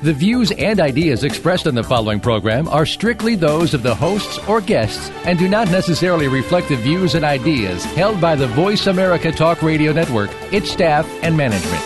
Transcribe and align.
The 0.00 0.12
views 0.12 0.52
and 0.52 0.78
ideas 0.78 1.24
expressed 1.24 1.66
on 1.66 1.74
the 1.74 1.82
following 1.82 2.20
program 2.20 2.68
are 2.68 2.86
strictly 2.86 3.34
those 3.34 3.74
of 3.74 3.82
the 3.82 3.96
hosts 3.96 4.38
or 4.46 4.60
guests 4.60 5.10
and 5.24 5.36
do 5.36 5.48
not 5.48 5.72
necessarily 5.72 6.28
reflect 6.28 6.68
the 6.68 6.76
views 6.76 7.16
and 7.16 7.24
ideas 7.24 7.84
held 7.84 8.20
by 8.20 8.36
the 8.36 8.46
Voice 8.46 8.86
America 8.86 9.32
Talk 9.32 9.60
Radio 9.60 9.92
Network, 9.92 10.30
its 10.52 10.70
staff, 10.70 11.04
and 11.24 11.36
management. 11.36 11.82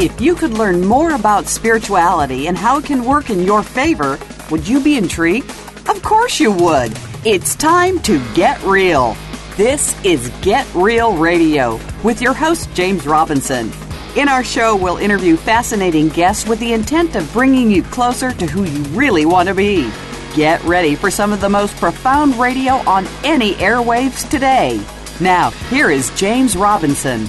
If 0.00 0.18
you 0.22 0.34
could 0.36 0.54
learn 0.54 0.86
more 0.86 1.14
about 1.14 1.48
spirituality 1.48 2.46
and 2.48 2.56
how 2.56 2.78
it 2.78 2.86
can 2.86 3.04
work 3.04 3.28
in 3.28 3.42
your 3.42 3.62
favor, 3.62 4.18
would 4.50 4.66
you 4.66 4.82
be 4.82 4.96
intrigued? 4.96 5.50
Of 5.86 6.02
course 6.02 6.40
you 6.40 6.50
would. 6.50 6.96
It's 7.26 7.54
time 7.54 7.98
to 8.00 8.22
get 8.32 8.62
real. 8.62 9.14
This 9.56 9.94
is 10.04 10.32
Get 10.42 10.66
Real 10.74 11.16
Radio 11.16 11.78
with 12.02 12.20
your 12.20 12.34
host, 12.34 12.74
James 12.74 13.06
Robinson. 13.06 13.70
In 14.16 14.28
our 14.28 14.42
show, 14.42 14.74
we'll 14.74 14.96
interview 14.96 15.36
fascinating 15.36 16.08
guests 16.08 16.44
with 16.44 16.58
the 16.58 16.72
intent 16.72 17.14
of 17.14 17.32
bringing 17.32 17.70
you 17.70 17.84
closer 17.84 18.32
to 18.32 18.46
who 18.46 18.64
you 18.64 18.82
really 18.98 19.26
want 19.26 19.48
to 19.48 19.54
be. 19.54 19.92
Get 20.34 20.60
ready 20.64 20.96
for 20.96 21.08
some 21.08 21.32
of 21.32 21.40
the 21.40 21.48
most 21.48 21.76
profound 21.76 22.34
radio 22.34 22.72
on 22.78 23.06
any 23.22 23.52
airwaves 23.54 24.28
today. 24.28 24.84
Now, 25.20 25.50
here 25.70 25.88
is 25.88 26.10
James 26.18 26.56
Robinson. 26.56 27.28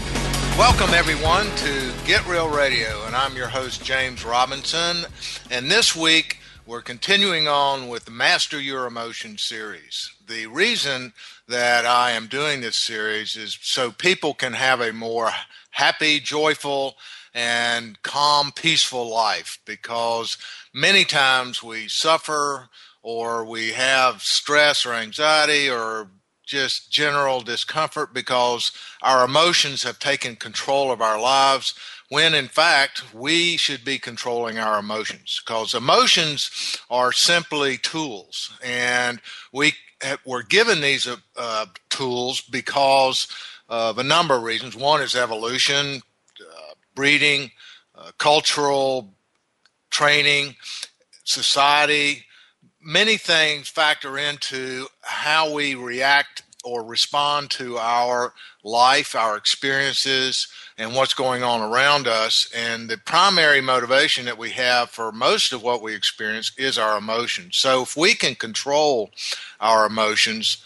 Welcome, 0.57 0.95
everyone, 0.95 1.45
to 1.57 1.93
Get 2.07 2.25
Real 2.25 2.49
Radio, 2.49 3.05
and 3.05 3.15
I'm 3.15 3.35
your 3.35 3.49
host, 3.49 3.83
James 3.83 4.25
Robinson. 4.25 5.05
And 5.51 5.69
this 5.69 5.95
week, 5.95 6.39
we're 6.65 6.81
continuing 6.81 7.47
on 7.47 7.87
with 7.87 8.05
the 8.05 8.11
Master 8.11 8.59
Your 8.59 8.87
Emotion 8.87 9.37
series. 9.37 10.14
The 10.27 10.47
reason 10.47 11.13
that 11.47 11.85
I 11.85 12.11
am 12.11 12.27
doing 12.27 12.61
this 12.61 12.77
series 12.77 13.35
is 13.35 13.59
so 13.61 13.91
people 13.91 14.33
can 14.33 14.53
have 14.53 14.81
a 14.81 14.91
more 14.91 15.29
happy, 15.69 16.19
joyful, 16.19 16.95
and 17.33 18.01
calm, 18.01 18.51
peaceful 18.51 19.07
life 19.07 19.59
because 19.65 20.37
many 20.73 21.03
times 21.03 21.61
we 21.61 21.87
suffer 21.87 22.69
or 23.03 23.45
we 23.45 23.73
have 23.73 24.23
stress 24.23 24.85
or 24.85 24.93
anxiety 24.93 25.69
or 25.69 26.07
just 26.43 26.91
general 26.91 27.41
discomfort 27.41 28.13
because 28.13 28.71
our 29.03 29.25
emotions 29.25 29.83
have 29.83 29.99
taken 29.99 30.35
control 30.35 30.91
of 30.91 31.01
our 31.01 31.21
lives 31.21 31.75
when 32.09 32.33
in 32.33 32.47
fact 32.47 33.13
we 33.13 33.57
should 33.57 33.83
be 33.83 33.97
controlling 33.97 34.57
our 34.57 34.79
emotions 34.79 35.41
because 35.45 35.73
emotions 35.73 36.79
are 36.89 37.11
simply 37.11 37.77
tools 37.77 38.51
and 38.63 39.19
we 39.51 39.73
were 40.25 40.43
given 40.43 40.81
these 40.81 41.07
uh, 41.37 41.65
tools 41.89 42.41
because 42.41 43.27
of 43.69 43.97
a 43.97 44.03
number 44.03 44.35
of 44.35 44.43
reasons. 44.43 44.75
One 44.75 45.01
is 45.01 45.15
evolution 45.15 46.01
uh, 46.39 46.73
breeding 46.93 47.51
uh, 47.95 48.11
cultural 48.17 49.13
training 49.89 50.55
society. 51.23 52.25
Many 52.81 53.17
things 53.17 53.67
factor 53.69 54.17
into 54.17 54.87
how 55.01 55.53
we 55.53 55.75
react 55.75 56.43
or 56.65 56.83
respond 56.83 57.51
to 57.51 57.77
our 57.77 58.33
life, 58.63 59.15
our 59.15 59.37
experiences, 59.37 60.47
and 60.77 60.95
what's 60.95 61.13
going 61.13 61.43
on 61.43 61.61
around 61.61 62.07
us. 62.07 62.51
And 62.53 62.89
the 62.89 62.97
primary 62.97 63.61
motivation 63.61 64.25
that 64.25 64.37
we 64.37 64.49
have 64.51 64.89
for 64.89 65.11
most 65.11 65.53
of 65.53 65.63
what 65.63 65.81
we 65.81 65.95
experience 65.95 66.51
is 66.57 66.77
our 66.77 66.97
emotions. 66.97 67.57
So 67.57 67.83
if 67.83 67.95
we 67.95 68.15
can 68.15 68.35
control 68.35 69.11
our 69.61 69.85
emotions, 69.85 70.57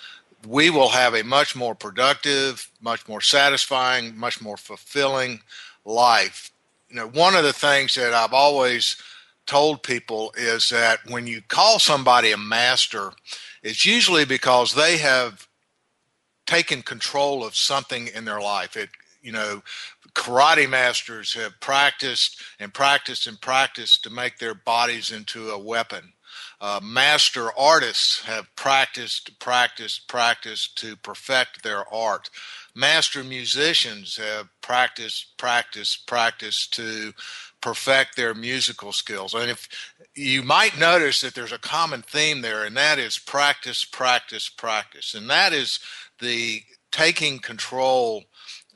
we 0.48 0.70
will 0.70 0.90
have 0.90 1.14
a 1.14 1.24
much 1.24 1.56
more 1.56 1.76
productive, 1.76 2.70
much 2.82 3.08
more 3.08 3.22
satisfying, 3.22 4.18
much 4.18 4.42
more 4.42 4.58
fulfilling 4.58 5.42
life. 5.84 6.52
You 6.90 6.96
know, 6.96 7.08
one 7.08 7.36
of 7.36 7.44
the 7.44 7.54
things 7.54 7.94
that 7.96 8.14
I've 8.14 8.34
always 8.34 8.96
told 9.46 9.84
people 9.84 10.34
is 10.38 10.70
that 10.70 11.00
when 11.08 11.28
you 11.28 11.42
call 11.42 11.78
somebody 11.80 12.32
a 12.32 12.38
master, 12.38 13.12
it's 13.64 13.86
usually 13.86 14.24
because 14.24 14.74
they 14.74 14.98
have 14.98 15.49
taken 16.50 16.82
control 16.82 17.46
of 17.46 17.56
something 17.56 18.08
in 18.08 18.26
their 18.26 18.42
life. 18.42 18.76
It, 18.76 18.90
you 19.22 19.32
know, 19.32 19.62
karate 20.16 20.68
masters 20.68 21.36
have 21.36 21.60
practiced 21.60 22.42
and 22.60 22.74
practiced 22.74 23.28
and 23.28 23.40
practiced 23.40 24.04
to 24.04 24.10
make 24.10 24.40
their 24.40 24.56
bodies 24.56 25.12
into 25.12 25.52
a 25.52 25.59
weapon. 25.59 26.14
Uh, 26.59 26.80
master 26.82 27.52
artists 27.56 28.24
have 28.24 28.48
practiced, 28.56 29.40
practiced, 29.40 30.08
practiced 30.08 30.76
to 30.80 30.96
perfect 30.96 31.62
their 31.62 31.84
art. 31.94 32.32
Master 32.74 33.24
musicians 33.24 34.18
have 34.18 34.48
practiced, 34.62 35.38
practiced, 35.38 36.08
practiced 36.08 36.74
to 36.74 37.14
perfect 37.62 38.16
their 38.16 38.34
musical 38.34 38.92
skills. 38.92 39.34
And 39.36 39.52
if 39.52 39.70
you 40.16 40.42
might 40.42 40.80
notice 40.80 41.22
that 41.22 41.36
there's 41.36 41.52
a 41.52 41.59
common 41.59 42.02
theme 42.02 42.42
there, 42.42 42.66
and 42.66 42.76
that 42.76 42.98
is 42.98 43.20
practice, 43.20 43.86
practice, 43.86 44.50
practice. 44.50 45.14
And 45.14 45.30
that 45.30 45.54
is 45.54 45.80
the 46.19 46.62
taking 46.91 47.40
control 47.40 48.24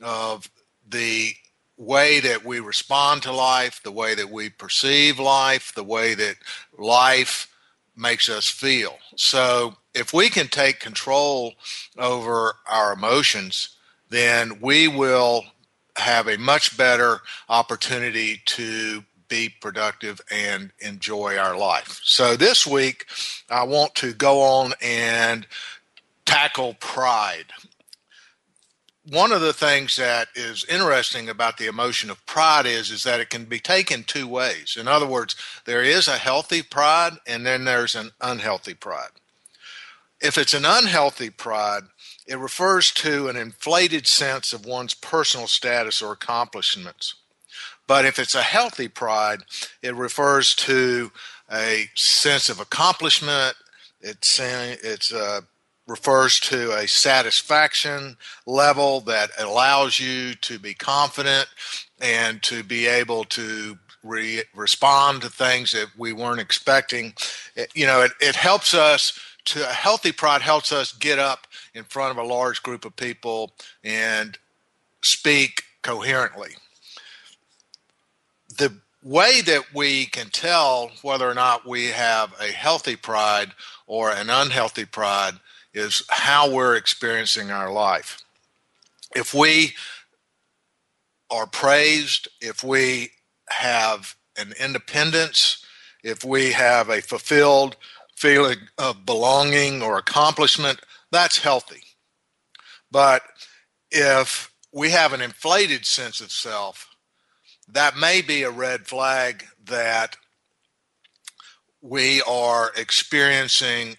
of 0.02 0.50
the 0.88 1.32
way 1.76 2.20
that 2.20 2.44
we 2.44 2.60
respond 2.60 3.22
to 3.22 3.32
life, 3.32 3.80
the 3.82 3.92
way 3.92 4.14
that 4.14 4.30
we 4.30 4.48
perceive 4.48 5.18
life, 5.18 5.74
the 5.74 5.84
way 5.84 6.14
that 6.14 6.36
life 6.78 7.48
makes 7.96 8.28
us 8.28 8.48
feel. 8.48 8.96
So 9.16 9.76
if 9.94 10.12
we 10.12 10.28
can 10.28 10.48
take 10.48 10.80
control 10.80 11.54
over 11.98 12.56
our 12.68 12.92
emotions, 12.92 13.76
then 14.10 14.60
we 14.60 14.88
will 14.88 15.44
have 15.96 16.28
a 16.28 16.38
much 16.38 16.76
better 16.76 17.20
opportunity 17.48 18.40
to 18.44 19.04
be 19.28 19.48
productive 19.48 20.20
and 20.30 20.72
enjoy 20.80 21.36
our 21.36 21.56
life. 21.56 22.00
So 22.04 22.36
this 22.36 22.66
week, 22.66 23.06
I 23.48 23.64
want 23.64 23.94
to 23.96 24.12
go 24.12 24.42
on 24.42 24.74
and 24.82 25.46
tackle 26.24 26.74
pride. 26.74 27.46
One 29.06 29.32
of 29.32 29.42
the 29.42 29.52
things 29.52 29.96
that 29.96 30.28
is 30.34 30.64
interesting 30.64 31.28
about 31.28 31.58
the 31.58 31.66
emotion 31.66 32.10
of 32.10 32.24
pride 32.24 32.64
is, 32.64 32.90
is 32.90 33.02
that 33.02 33.20
it 33.20 33.28
can 33.28 33.44
be 33.44 33.58
taken 33.58 34.02
two 34.02 34.26
ways. 34.26 34.76
In 34.80 34.88
other 34.88 35.06
words, 35.06 35.36
there 35.66 35.82
is 35.82 36.08
a 36.08 36.16
healthy 36.16 36.62
pride 36.62 37.12
and 37.26 37.44
then 37.44 37.64
there's 37.64 37.94
an 37.94 38.12
unhealthy 38.20 38.72
pride. 38.72 39.10
If 40.22 40.38
it's 40.38 40.54
an 40.54 40.64
unhealthy 40.64 41.28
pride, 41.28 41.82
it 42.26 42.38
refers 42.38 42.90
to 42.92 43.28
an 43.28 43.36
inflated 43.36 44.06
sense 44.06 44.54
of 44.54 44.64
one's 44.64 44.94
personal 44.94 45.48
status 45.48 46.00
or 46.00 46.12
accomplishments. 46.12 47.14
But 47.86 48.06
if 48.06 48.18
it's 48.18 48.34
a 48.34 48.42
healthy 48.42 48.88
pride, 48.88 49.40
it 49.82 49.94
refers 49.94 50.54
to 50.56 51.12
a 51.52 51.90
sense 51.94 52.48
of 52.48 52.60
accomplishment. 52.60 53.56
It's 54.00 54.40
it's 54.40 55.12
uh, 55.12 55.42
refers 55.86 56.40
to 56.40 56.72
a 56.72 56.88
satisfaction 56.88 58.16
level 58.46 59.00
that 59.00 59.30
allows 59.38 59.98
you 59.98 60.34
to 60.36 60.58
be 60.58 60.74
confident 60.74 61.46
and 62.00 62.42
to 62.42 62.62
be 62.62 62.86
able 62.86 63.24
to 63.24 63.78
re- 64.02 64.42
respond 64.54 65.22
to 65.22 65.28
things 65.28 65.72
that 65.72 65.88
we 65.96 66.12
weren't 66.12 66.40
expecting. 66.40 67.14
It, 67.54 67.70
you 67.74 67.86
know, 67.86 68.02
it, 68.02 68.12
it 68.20 68.36
helps 68.36 68.74
us 68.74 69.18
to 69.46 69.68
a 69.68 69.72
healthy 69.72 70.12
pride 70.12 70.42
helps 70.42 70.72
us 70.72 70.92
get 70.92 71.18
up 71.18 71.46
in 71.74 71.84
front 71.84 72.16
of 72.16 72.24
a 72.24 72.26
large 72.26 72.62
group 72.62 72.84
of 72.84 72.96
people 72.96 73.52
and 73.82 74.38
speak 75.02 75.64
coherently. 75.82 76.52
The 78.56 78.74
way 79.02 79.42
that 79.42 79.74
we 79.74 80.06
can 80.06 80.30
tell 80.30 80.90
whether 81.02 81.28
or 81.28 81.34
not 81.34 81.68
we 81.68 81.88
have 81.88 82.32
a 82.40 82.52
healthy 82.52 82.96
pride 82.96 83.52
or 83.86 84.10
an 84.10 84.30
unhealthy 84.30 84.86
pride 84.86 85.34
is 85.74 86.04
how 86.08 86.50
we're 86.50 86.76
experiencing 86.76 87.50
our 87.50 87.70
life. 87.72 88.18
If 89.14 89.34
we 89.34 89.74
are 91.30 91.46
praised, 91.46 92.28
if 92.40 92.62
we 92.62 93.10
have 93.48 94.14
an 94.38 94.54
independence, 94.58 95.64
if 96.02 96.24
we 96.24 96.52
have 96.52 96.88
a 96.88 97.02
fulfilled 97.02 97.76
feeling 98.16 98.58
of 98.78 99.04
belonging 99.04 99.82
or 99.82 99.98
accomplishment, 99.98 100.80
that's 101.10 101.38
healthy. 101.38 101.82
But 102.90 103.22
if 103.90 104.52
we 104.72 104.90
have 104.90 105.12
an 105.12 105.20
inflated 105.20 105.86
sense 105.86 106.20
of 106.20 106.30
self, 106.30 106.88
that 107.68 107.96
may 107.96 108.22
be 108.22 108.42
a 108.42 108.50
red 108.50 108.86
flag 108.86 109.44
that 109.64 110.16
we 111.80 112.22
are 112.22 112.72
experiencing 112.76 113.96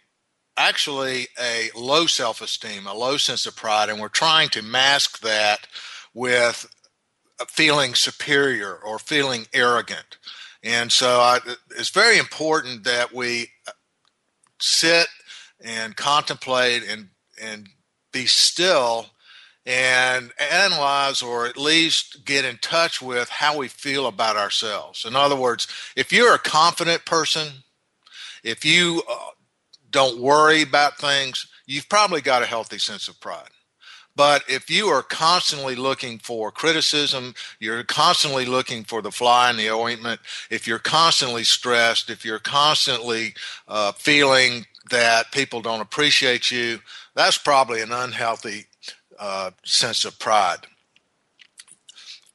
actually 0.57 1.27
a 1.39 1.69
low 1.75 2.05
self 2.05 2.41
esteem, 2.41 2.87
a 2.87 2.93
low 2.93 3.17
sense 3.17 3.45
of 3.45 3.55
pride, 3.55 3.89
and 3.89 3.99
we're 3.99 4.07
trying 4.09 4.49
to 4.49 4.61
mask 4.61 5.19
that 5.21 5.67
with 6.13 6.67
feeling 7.47 7.93
superior 7.93 8.73
or 8.73 8.97
feeling 8.99 9.45
arrogant. 9.53 10.17
And 10.63 10.91
so 10.91 11.19
I, 11.19 11.39
it's 11.77 11.89
very 11.89 12.17
important 12.17 12.85
that 12.85 13.13
we 13.13 13.49
sit 14.59 15.07
and 15.61 15.95
contemplate 15.95 16.83
and, 16.89 17.09
and 17.41 17.69
be 18.11 18.25
still 18.25 19.07
and 19.65 20.31
analyze 20.39 21.21
or 21.21 21.47
at 21.47 21.57
least 21.57 22.25
get 22.25 22.45
in 22.45 22.57
touch 22.57 23.01
with 23.01 23.29
how 23.29 23.57
we 23.57 23.67
feel 23.67 24.05
about 24.07 24.37
ourselves. 24.37 25.05
In 25.05 25.15
other 25.15 25.35
words, 25.35 25.67
if 25.95 26.13
you're 26.13 26.35
a 26.35 26.39
confident 26.39 27.05
person, 27.05 27.47
if 28.43 28.63
you 28.63 29.01
uh, 29.09 29.31
don't 29.95 30.19
worry 30.19 30.61
about 30.61 30.97
things, 30.97 31.47
you've 31.65 31.87
probably 31.87 32.19
got 32.19 32.43
a 32.43 32.45
healthy 32.45 32.77
sense 32.77 33.07
of 33.07 33.17
pride. 33.21 33.47
But 34.13 34.43
if 34.49 34.69
you 34.69 34.87
are 34.87 35.01
constantly 35.01 35.75
looking 35.75 36.19
for 36.19 36.51
criticism, 36.51 37.33
you're 37.61 37.81
constantly 37.85 38.45
looking 38.45 38.83
for 38.83 39.01
the 39.01 39.11
fly 39.11 39.49
in 39.49 39.55
the 39.55 39.71
ointment, 39.71 40.19
if 40.51 40.67
you're 40.67 40.79
constantly 40.79 41.45
stressed, 41.45 42.09
if 42.09 42.25
you're 42.25 42.39
constantly 42.39 43.35
uh, 43.69 43.93
feeling 43.93 44.65
that 44.91 45.31
people 45.31 45.61
don't 45.61 45.81
appreciate 45.81 46.51
you, 46.51 46.79
that's 47.13 47.37
probably 47.37 47.81
an 47.81 47.93
unhealthy 47.93 48.65
uh, 49.17 49.51
sense 49.63 50.03
of 50.03 50.19
pride. 50.19 50.67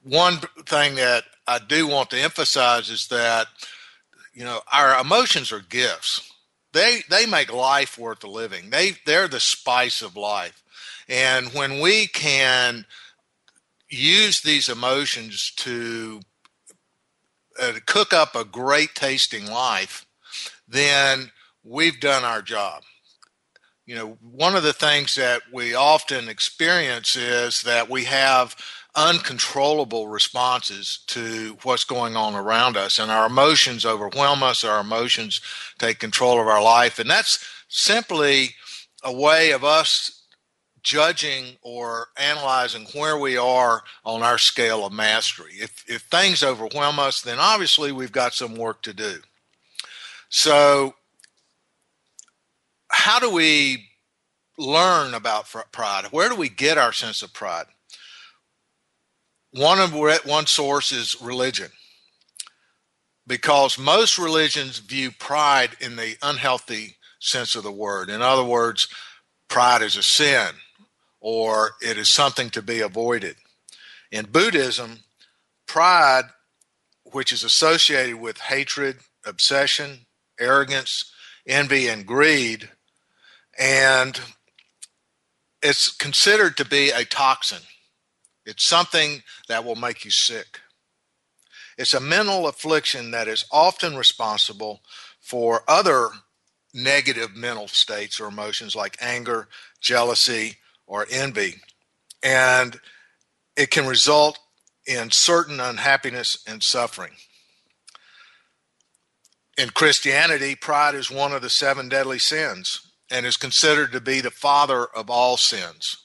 One 0.02 0.38
thing 0.64 0.94
that 0.94 1.24
I 1.46 1.58
do 1.58 1.86
want 1.86 2.08
to 2.10 2.18
emphasize 2.20 2.88
is 2.88 3.08
that 3.08 3.48
you 4.32 4.44
know 4.44 4.60
our 4.72 4.98
emotions 4.98 5.52
are 5.52 5.60
gifts. 5.60 6.29
They 6.72 7.00
they 7.08 7.26
make 7.26 7.52
life 7.52 7.98
worth 7.98 8.24
living. 8.24 8.70
They 8.70 8.92
they're 9.06 9.28
the 9.28 9.40
spice 9.40 10.02
of 10.02 10.16
life, 10.16 10.62
and 11.08 11.48
when 11.52 11.80
we 11.80 12.06
can 12.06 12.86
use 13.88 14.40
these 14.40 14.68
emotions 14.68 15.52
to 15.56 16.20
uh, 17.60 17.72
cook 17.86 18.12
up 18.12 18.36
a 18.36 18.44
great 18.44 18.94
tasting 18.94 19.46
life, 19.46 20.06
then 20.68 21.32
we've 21.64 21.98
done 21.98 22.24
our 22.24 22.40
job 22.40 22.84
you 23.90 23.96
know, 23.96 24.16
one 24.22 24.54
of 24.54 24.62
the 24.62 24.72
things 24.72 25.16
that 25.16 25.42
we 25.52 25.74
often 25.74 26.28
experience 26.28 27.16
is 27.16 27.62
that 27.62 27.90
we 27.90 28.04
have 28.04 28.54
uncontrollable 28.94 30.08
responses 30.08 31.00
to 31.08 31.56
what's 31.62 31.84
going 31.84 32.16
on 32.16 32.34
around 32.34 32.76
us, 32.76 32.98
and 32.98 33.10
our 33.10 33.26
emotions 33.26 33.86
overwhelm 33.86 34.42
us, 34.42 34.64
our 34.64 34.80
emotions 34.80 35.40
take 35.78 35.98
control 35.98 36.40
of 36.40 36.46
our 36.46 36.62
life, 36.62 36.98
and 36.98 37.08
that's 37.08 37.44
simply 37.68 38.54
a 39.02 39.12
way 39.12 39.52
of 39.52 39.64
us 39.64 40.20
judging 40.82 41.56
or 41.62 42.08
analyzing 42.16 42.86
where 42.94 43.18
we 43.18 43.36
are 43.36 43.82
on 44.04 44.22
our 44.22 44.38
scale 44.38 44.84
of 44.86 44.92
mastery. 44.92 45.52
If, 45.60 45.84
if 45.88 46.02
things 46.02 46.42
overwhelm 46.42 46.98
us, 46.98 47.20
then 47.20 47.38
obviously 47.38 47.92
we've 47.92 48.12
got 48.12 48.34
some 48.34 48.56
work 48.56 48.82
to 48.82 48.94
do. 48.94 49.20
So, 50.28 50.94
how 52.88 53.18
do 53.18 53.30
we 53.30 53.88
learn 54.58 55.14
about 55.14 55.46
pride? 55.72 56.06
Where 56.10 56.28
do 56.28 56.36
we 56.36 56.48
get 56.48 56.78
our 56.78 56.92
sense 56.92 57.22
of 57.22 57.32
pride? 57.32 57.66
One 59.52 59.80
of 59.80 59.92
one 59.92 60.46
source 60.46 60.92
is 60.92 61.20
religion, 61.20 61.70
because 63.26 63.78
most 63.78 64.16
religions 64.18 64.78
view 64.78 65.10
pride 65.10 65.70
in 65.80 65.96
the 65.96 66.16
unhealthy 66.22 66.96
sense 67.18 67.56
of 67.56 67.64
the 67.64 67.72
word. 67.72 68.10
In 68.10 68.22
other 68.22 68.44
words, 68.44 68.86
pride 69.48 69.82
is 69.82 69.96
a 69.96 70.02
sin, 70.02 70.50
or 71.20 71.72
it 71.82 71.98
is 71.98 72.08
something 72.08 72.50
to 72.50 72.62
be 72.62 72.80
avoided. 72.80 73.36
In 74.12 74.26
Buddhism, 74.26 75.00
pride, 75.66 76.24
which 77.04 77.32
is 77.32 77.42
associated 77.42 78.20
with 78.20 78.38
hatred, 78.38 78.98
obsession, 79.26 80.06
arrogance, 80.38 81.12
envy, 81.46 81.88
and 81.88 82.06
greed, 82.06 82.70
and 83.58 84.20
it's 85.60 85.90
considered 85.90 86.56
to 86.56 86.64
be 86.64 86.90
a 86.90 87.04
toxin. 87.04 87.62
It's 88.50 88.66
something 88.66 89.22
that 89.48 89.64
will 89.64 89.76
make 89.76 90.04
you 90.04 90.10
sick. 90.10 90.60
It's 91.78 91.94
a 91.94 92.00
mental 92.00 92.46
affliction 92.46 93.12
that 93.12 93.28
is 93.28 93.46
often 93.50 93.96
responsible 93.96 94.82
for 95.20 95.62
other 95.66 96.08
negative 96.74 97.34
mental 97.34 97.68
states 97.68 98.20
or 98.20 98.26
emotions 98.26 98.74
like 98.74 98.98
anger, 99.00 99.48
jealousy, 99.80 100.56
or 100.86 101.06
envy. 101.10 101.54
And 102.22 102.78
it 103.56 103.70
can 103.70 103.86
result 103.86 104.38
in 104.86 105.10
certain 105.10 105.60
unhappiness 105.60 106.42
and 106.46 106.62
suffering. 106.62 107.12
In 109.56 109.70
Christianity, 109.70 110.54
pride 110.54 110.94
is 110.94 111.10
one 111.10 111.32
of 111.32 111.42
the 111.42 111.50
seven 111.50 111.88
deadly 111.88 112.18
sins 112.18 112.80
and 113.10 113.24
is 113.24 113.36
considered 113.36 113.92
to 113.92 114.00
be 114.00 114.20
the 114.20 114.30
father 114.30 114.86
of 114.86 115.08
all 115.08 115.36
sins. 115.36 115.96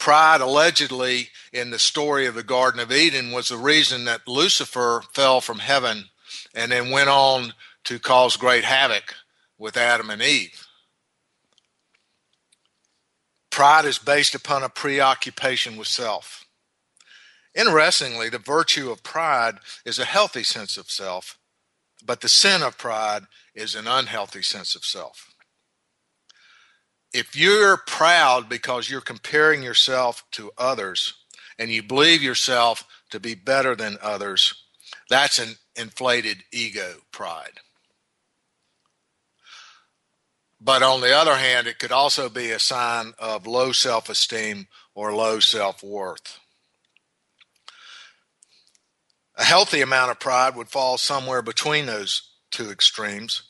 Pride, 0.00 0.40
allegedly, 0.40 1.28
in 1.52 1.70
the 1.70 1.78
story 1.78 2.26
of 2.26 2.34
the 2.34 2.42
Garden 2.42 2.80
of 2.80 2.90
Eden, 2.90 3.32
was 3.32 3.48
the 3.48 3.58
reason 3.58 4.06
that 4.06 4.26
Lucifer 4.26 5.02
fell 5.12 5.42
from 5.42 5.58
heaven 5.58 6.06
and 6.54 6.72
then 6.72 6.90
went 6.90 7.10
on 7.10 7.52
to 7.84 7.98
cause 7.98 8.38
great 8.38 8.64
havoc 8.64 9.14
with 9.58 9.76
Adam 9.76 10.08
and 10.08 10.22
Eve. 10.22 10.66
Pride 13.50 13.84
is 13.84 13.98
based 13.98 14.34
upon 14.34 14.62
a 14.62 14.70
preoccupation 14.70 15.76
with 15.76 15.88
self. 15.88 16.46
Interestingly, 17.54 18.30
the 18.30 18.38
virtue 18.38 18.90
of 18.90 19.02
pride 19.02 19.56
is 19.84 19.98
a 19.98 20.06
healthy 20.06 20.44
sense 20.44 20.78
of 20.78 20.90
self, 20.90 21.38
but 22.02 22.22
the 22.22 22.28
sin 22.28 22.62
of 22.62 22.78
pride 22.78 23.24
is 23.54 23.74
an 23.74 23.86
unhealthy 23.86 24.42
sense 24.42 24.74
of 24.74 24.82
self. 24.82 25.29
If 27.12 27.34
you're 27.34 27.76
proud 27.76 28.48
because 28.48 28.88
you're 28.88 29.00
comparing 29.00 29.62
yourself 29.62 30.24
to 30.32 30.52
others 30.56 31.14
and 31.58 31.70
you 31.70 31.82
believe 31.82 32.22
yourself 32.22 32.84
to 33.10 33.18
be 33.18 33.34
better 33.34 33.74
than 33.74 33.98
others, 34.00 34.54
that's 35.08 35.40
an 35.40 35.56
inflated 35.74 36.38
ego 36.52 36.98
pride. 37.10 37.60
But 40.60 40.82
on 40.82 41.00
the 41.00 41.16
other 41.16 41.36
hand, 41.36 41.66
it 41.66 41.78
could 41.78 41.90
also 41.90 42.28
be 42.28 42.50
a 42.50 42.58
sign 42.58 43.14
of 43.18 43.46
low 43.46 43.72
self 43.72 44.08
esteem 44.08 44.68
or 44.94 45.12
low 45.12 45.40
self 45.40 45.82
worth. 45.82 46.38
A 49.36 49.44
healthy 49.44 49.80
amount 49.80 50.10
of 50.10 50.20
pride 50.20 50.54
would 50.54 50.68
fall 50.68 50.98
somewhere 50.98 51.42
between 51.42 51.86
those 51.86 52.30
two 52.50 52.70
extremes, 52.70 53.42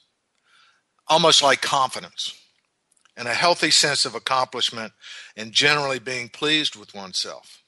almost 1.09 1.43
like 1.43 1.61
confidence 1.61 2.40
and 3.21 3.29
a 3.29 3.35
healthy 3.35 3.71
sense 3.71 4.07
of 4.07 4.15
accomplishment 4.15 4.95
and 5.37 5.53
generally 5.53 5.99
being 5.99 6.31
pleased 6.31 6.75
with 6.75 6.95
oneself. 6.95 7.63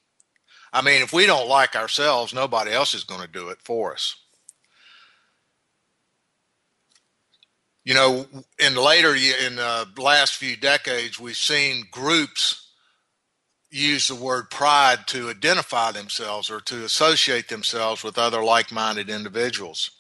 I 0.73 0.81
mean, 0.81 1.03
if 1.03 1.13
we 1.13 1.27
don't 1.27 1.47
like 1.47 1.77
ourselves, 1.77 2.33
nobody 2.33 2.73
else 2.73 2.95
is 2.95 3.05
going 3.05 3.21
to 3.21 3.29
do 3.29 3.51
it 3.51 3.59
for 3.63 3.93
us. 3.93 4.17
You 7.85 7.93
know, 7.93 8.25
in 8.59 8.77
later 8.77 9.15
in 9.15 9.57
the 9.57 9.87
last 9.99 10.37
few 10.37 10.57
decades, 10.57 11.21
we've 11.21 11.37
seen 11.37 11.85
groups 11.91 12.71
use 13.71 14.09
the 14.09 14.15
word 14.15 14.49
pride 14.51 15.01
to 15.09 15.29
identify 15.29 15.93
themselves 15.93 16.49
or 16.49 16.61
to 16.63 16.83
associate 16.83 17.49
themselves 17.49 18.03
with 18.03 18.17
other 18.17 18.43
like-minded 18.43 19.11
individuals, 19.11 19.91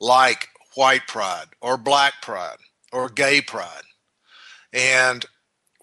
like 0.00 0.46
white 0.76 1.08
pride 1.08 1.46
or 1.60 1.76
black 1.76 2.22
pride 2.22 2.58
or 2.92 3.08
gay 3.08 3.40
pride. 3.40 3.82
And 4.72 5.26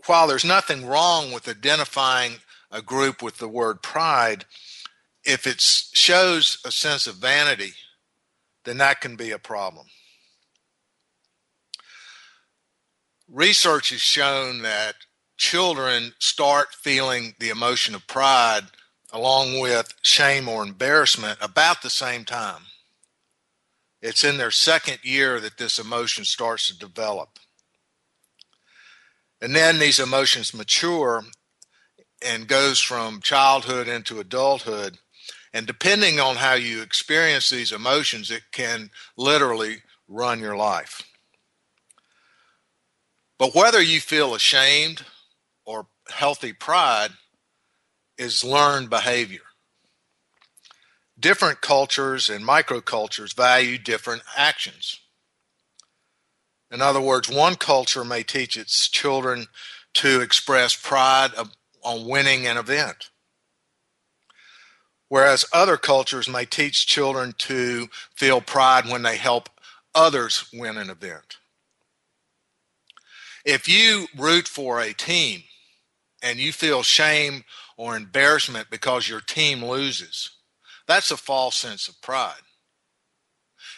while 0.06 0.28
there's 0.28 0.46
nothing 0.46 0.86
wrong 0.86 1.32
with 1.32 1.48
identifying 1.48 2.38
a 2.72 2.82
group 2.82 3.22
with 3.22 3.38
the 3.38 3.48
word 3.48 3.82
pride, 3.82 4.46
if 5.24 5.46
it 5.46 5.62
shows 5.62 6.60
a 6.66 6.72
sense 6.72 7.08
of 7.08 7.16
vanity, 7.16 7.74
then 8.66 8.78
that 8.78 9.02
can 9.02 9.16
be 9.16 9.32
a 9.32 9.40
problem. 9.40 9.88
Research 13.28 13.90
has 13.90 14.02
shown 14.02 14.62
that 14.64 14.96
children 15.38 16.14
start 16.20 16.74
feeling 16.74 17.36
the 17.40 17.50
emotion 17.50 17.94
of 17.96 18.08
pride 18.08 18.64
along 19.12 19.60
with 19.60 19.94
shame 20.02 20.48
or 20.48 20.64
embarrassment 20.64 21.38
about 21.42 21.82
the 21.82 21.90
same 21.90 22.26
time. 22.26 22.64
It's 24.02 24.24
in 24.24 24.38
their 24.38 24.52
second 24.52 25.00
year 25.04 25.40
that 25.40 25.58
this 25.58 25.80
emotion 25.80 26.26
starts 26.26 26.68
to 26.68 26.78
develop. 26.78 27.40
And 29.42 29.56
then 29.56 29.80
these 29.80 30.00
emotions 30.00 30.54
mature 30.54 31.24
and 32.22 32.48
goes 32.48 32.80
from 32.80 33.22
childhood 33.22 33.88
into 33.88 34.20
adulthood. 34.20 34.98
And 35.54 35.66
depending 35.66 36.20
on 36.20 36.36
how 36.36 36.54
you 36.54 36.82
experience 36.82 37.50
these 37.50 37.72
emotions, 37.72 38.30
it 38.30 38.44
can 38.52 38.92
literally 39.18 39.78
run 40.08 40.40
your 40.40 40.58
life. 40.58 41.02
But 43.38 43.56
whether 43.56 43.82
you 43.82 44.02
feel 44.02 44.36
ashamed 44.36 45.04
or 45.66 45.88
healthy 46.10 46.52
pride 46.52 47.12
is 48.18 48.44
learned 48.44 48.90
behavior. 48.90 49.40
Different 51.18 51.62
cultures 51.62 52.30
and 52.30 52.46
microcultures 52.46 53.36
value 53.36 53.78
different 53.78 54.24
actions. 54.36 55.00
In 56.72 56.82
other 56.82 57.02
words, 57.02 57.30
one 57.30 57.56
culture 57.56 58.04
may 58.04 58.24
teach 58.24 58.56
its 58.56 58.88
children 58.88 59.48
to 59.96 60.22
express 60.22 60.76
pride 60.76 61.32
on 61.84 62.08
winning 62.08 62.46
an 62.46 62.58
event, 62.58 63.10
whereas 65.08 65.46
other 65.52 65.78
cultures 65.78 66.30
may 66.30 66.46
teach 66.46 66.86
children 66.86 67.34
to 67.40 67.88
feel 68.16 68.42
pride 68.42 68.88
when 68.88 69.02
they 69.02 69.18
help 69.18 69.50
others 69.96 70.48
win 70.54 70.78
an 70.78 70.90
event. 70.90 71.38
If 73.46 73.68
you 73.68 74.08
root 74.16 74.48
for 74.48 74.80
a 74.80 74.94
team 74.94 75.44
and 76.22 76.38
you 76.38 76.52
feel 76.52 76.84
shame 76.84 77.46
or 77.78 77.96
embarrassment 77.96 78.70
because 78.70 79.10
your 79.10 79.22
team 79.22 79.64
loses, 79.64 80.30
that's 80.88 81.10
a 81.10 81.18
false 81.18 81.58
sense 81.58 81.88
of 81.88 82.00
pride. 82.02 82.42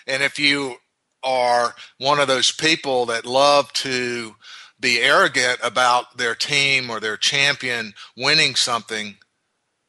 And 0.08 0.24
if 0.24 0.40
you 0.40 0.78
are 1.24 1.75
one 1.98 2.20
of 2.20 2.28
those 2.28 2.51
people 2.51 3.06
that 3.08 3.25
love 3.25 3.72
to 3.74 4.36
be 4.80 5.00
arrogant 5.00 5.60
about 5.63 6.18
their 6.18 6.36
team 6.36 6.90
or 6.90 7.00
their 7.00 7.18
champion 7.18 7.94
winning 8.18 8.56
something, 8.56 9.16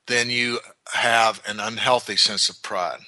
then 0.06 0.28
you 0.28 0.58
have 0.92 1.40
an 1.46 1.58
unhealthy 1.58 2.16
sense 2.16 2.48
of 2.48 2.62
pride. 2.62 3.00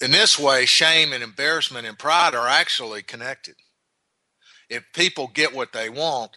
In 0.00 0.10
this 0.10 0.38
way, 0.38 0.66
shame 0.66 1.12
and 1.12 1.22
embarrassment 1.22 1.86
and 1.86 1.98
pride 1.98 2.34
are 2.34 2.48
actually 2.48 3.02
connected. 3.02 3.54
If 4.68 4.84
people 4.92 5.30
get 5.32 5.54
what 5.54 5.72
they 5.72 5.88
want, 5.88 6.36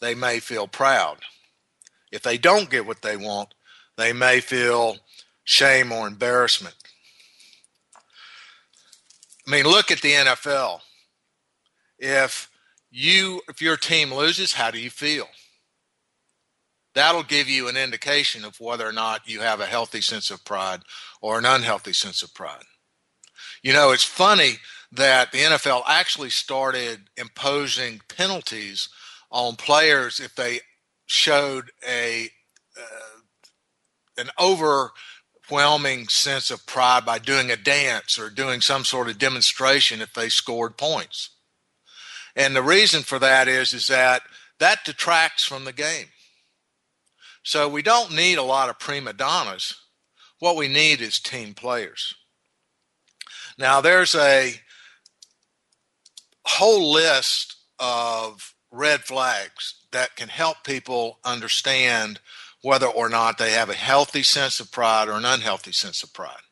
they 0.00 0.14
may 0.14 0.40
feel 0.40 0.68
proud. 0.68 1.18
If 2.12 2.22
they 2.22 2.38
don't 2.38 2.70
get 2.70 2.86
what 2.86 3.02
they 3.02 3.16
want, 3.16 3.54
they 3.96 4.12
may 4.12 4.40
feel 4.40 4.98
shame 5.42 5.90
or 5.90 6.06
embarrassment. 6.06 6.74
I 9.48 9.50
mean, 9.50 9.64
look 9.64 9.90
at 9.90 10.02
the 10.02 10.12
NFL. 10.12 10.80
If 11.98 12.50
you 12.90 13.40
if 13.48 13.62
your 13.62 13.78
team 13.78 14.12
loses, 14.12 14.52
how 14.52 14.70
do 14.70 14.78
you 14.78 14.90
feel? 14.90 15.26
That'll 16.94 17.22
give 17.22 17.48
you 17.48 17.66
an 17.68 17.76
indication 17.76 18.44
of 18.44 18.60
whether 18.60 18.86
or 18.86 18.92
not 18.92 19.26
you 19.26 19.40
have 19.40 19.60
a 19.60 19.66
healthy 19.66 20.02
sense 20.02 20.30
of 20.30 20.44
pride 20.44 20.80
or 21.22 21.38
an 21.38 21.46
unhealthy 21.46 21.94
sense 21.94 22.22
of 22.22 22.34
pride. 22.34 22.64
You 23.62 23.72
know, 23.72 23.90
it's 23.90 24.04
funny 24.04 24.58
that 24.92 25.32
the 25.32 25.38
NFL 25.38 25.82
actually 25.86 26.30
started 26.30 27.08
imposing 27.16 28.02
penalties 28.08 28.90
on 29.30 29.56
players 29.56 30.20
if 30.20 30.34
they 30.34 30.60
showed 31.06 31.70
a 31.88 32.28
uh, 32.78 33.20
an 34.18 34.28
over 34.38 34.92
overwhelming 35.48 36.08
sense 36.08 36.50
of 36.50 36.66
pride 36.66 37.04
by 37.04 37.18
doing 37.18 37.50
a 37.50 37.56
dance 37.56 38.18
or 38.18 38.30
doing 38.30 38.60
some 38.60 38.84
sort 38.84 39.08
of 39.08 39.18
demonstration 39.18 40.00
if 40.00 40.12
they 40.12 40.28
scored 40.28 40.76
points. 40.76 41.30
And 42.36 42.54
the 42.54 42.62
reason 42.62 43.02
for 43.02 43.18
that 43.18 43.48
is 43.48 43.72
is 43.72 43.88
that 43.88 44.22
that 44.58 44.84
detracts 44.84 45.44
from 45.44 45.64
the 45.64 45.72
game. 45.72 46.06
So 47.42 47.68
we 47.68 47.82
don't 47.82 48.14
need 48.14 48.36
a 48.36 48.42
lot 48.42 48.68
of 48.68 48.78
prima 48.78 49.12
donnas. 49.12 49.74
What 50.38 50.56
we 50.56 50.68
need 50.68 51.00
is 51.00 51.18
team 51.18 51.54
players. 51.54 52.14
Now 53.58 53.80
there's 53.80 54.14
a 54.14 54.52
whole 56.44 56.92
list 56.92 57.56
of 57.78 58.54
red 58.70 59.00
flags 59.00 59.74
that 59.92 60.14
can 60.14 60.28
help 60.28 60.58
people 60.64 61.18
understand 61.24 62.20
whether 62.68 62.86
or 62.86 63.08
not 63.08 63.38
they 63.38 63.52
have 63.52 63.70
a 63.70 63.74
healthy 63.74 64.22
sense 64.22 64.60
of 64.60 64.70
pride 64.70 65.08
or 65.08 65.12
an 65.12 65.24
unhealthy 65.24 65.72
sense 65.72 66.02
of 66.02 66.12
pride. 66.12 66.42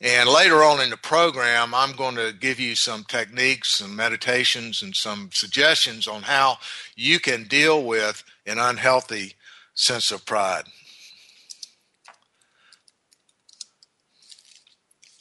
And 0.00 0.28
later 0.28 0.62
on 0.62 0.80
in 0.80 0.90
the 0.90 0.96
program, 0.96 1.74
I'm 1.74 1.96
going 1.96 2.14
to 2.14 2.32
give 2.32 2.60
you 2.60 2.76
some 2.76 3.02
techniques, 3.02 3.78
some 3.78 3.96
meditations, 3.96 4.82
and 4.82 4.94
some 4.94 5.30
suggestions 5.32 6.06
on 6.06 6.22
how 6.22 6.58
you 6.94 7.18
can 7.18 7.48
deal 7.48 7.82
with 7.82 8.22
an 8.46 8.60
unhealthy 8.60 9.34
sense 9.74 10.12
of 10.12 10.24
pride. 10.24 10.66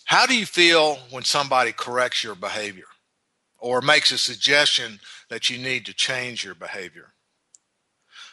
How 0.04 0.28
do 0.28 0.38
you 0.38 0.46
feel 0.46 1.00
when 1.10 1.24
somebody 1.24 1.72
corrects 1.72 2.24
your 2.24 2.36
behavior 2.36 2.86
or 3.58 3.82
makes 3.82 4.12
a 4.12 4.20
suggestion 4.20 5.00
that 5.30 5.50
you 5.50 5.58
need 5.58 5.88
to 5.88 5.94
change 5.96 6.46
your 6.46 6.54
behavior? 6.54 7.15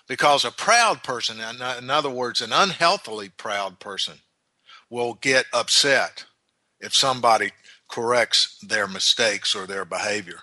Because 0.08 0.44
a 0.44 0.50
proud 0.50 1.02
person, 1.02 1.38
in 1.40 1.90
other 1.90 2.10
words, 2.10 2.40
an 2.40 2.52
unhealthily 2.52 3.28
proud 3.30 3.78
person, 3.78 4.18
will 4.90 5.14
get 5.14 5.46
upset 5.52 6.24
if 6.80 6.94
somebody 6.94 7.52
corrects 7.88 8.58
their 8.60 8.86
mistakes 8.86 9.54
or 9.54 9.66
their 9.66 9.84
behavior. 9.84 10.40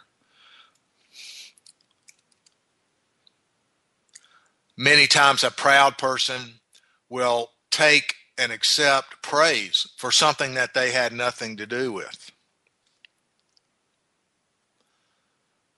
Many 4.78 5.08
times, 5.08 5.44
a 5.44 5.52
proud 5.52 5.98
person 5.98 6.62
will 7.10 7.52
take 7.70 8.16
and 8.38 8.52
accept 8.52 9.22
praise 9.22 9.88
for 9.98 10.12
something 10.12 10.54
that 10.54 10.74
they 10.74 10.92
had 10.92 11.12
nothing 11.12 11.58
to 11.58 11.66
do 11.66 11.92
with. 11.92 12.32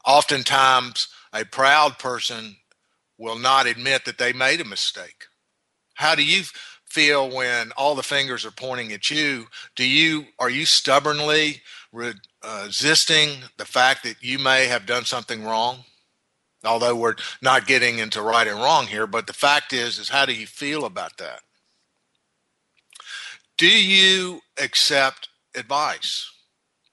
Oftentimes, 0.05 1.07
a 1.33 1.45
proud 1.45 1.97
person 1.97 2.57
will 3.21 3.37
not 3.37 3.67
admit 3.67 4.03
that 4.05 4.17
they 4.17 4.33
made 4.33 4.59
a 4.59 4.65
mistake. 4.65 5.25
How 5.93 6.15
do 6.15 6.25
you 6.25 6.43
feel 6.85 7.29
when 7.29 7.71
all 7.73 7.93
the 7.93 8.01
fingers 8.01 8.45
are 8.45 8.51
pointing 8.51 8.91
at 8.91 9.11
you? 9.11 9.45
Do 9.75 9.87
you 9.87 10.25
are 10.39 10.49
you 10.49 10.65
stubbornly 10.65 11.61
uh, 11.95 12.13
resisting 12.65 13.43
the 13.57 13.65
fact 13.65 14.03
that 14.03 14.21
you 14.21 14.39
may 14.39 14.65
have 14.65 14.87
done 14.87 15.05
something 15.05 15.43
wrong? 15.43 15.85
Although 16.65 16.95
we're 16.95 17.15
not 17.41 17.67
getting 17.67 17.99
into 17.99 18.21
right 18.21 18.47
and 18.47 18.59
wrong 18.59 18.87
here, 18.87 19.07
but 19.07 19.27
the 19.27 19.33
fact 19.33 19.71
is 19.71 19.99
is 19.99 20.09
how 20.09 20.25
do 20.25 20.33
you 20.33 20.47
feel 20.47 20.83
about 20.83 21.17
that? 21.17 21.41
Do 23.57 23.67
you 23.67 24.41
accept 24.59 25.29
advice? 25.55 26.27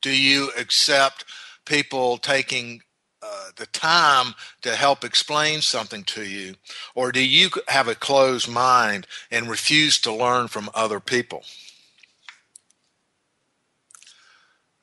Do 0.03 0.11
you 0.11 0.51
accept 0.59 1.25
people 1.65 2.19
taking 2.19 2.83
uh, 3.23 3.51
the 3.57 3.67
time 3.67 4.35
to 4.63 4.75
help 4.77 5.05
explain 5.05 5.61
something 5.61 6.05
to 6.05 6.23
you? 6.23 6.55
Or 6.95 7.13
do 7.13 7.27
you 7.27 7.51
have 7.69 7.89
a 7.89 7.95
closed 7.95 8.49
mind 8.49 9.07
and 9.31 9.49
refuse 9.49 10.01
to 10.01 10.15
learn 10.15 10.49
from 10.49 10.71
other 10.75 11.01
people? 11.01 11.43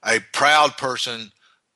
A 0.06 0.20
proud 0.34 0.78
person 0.78 1.32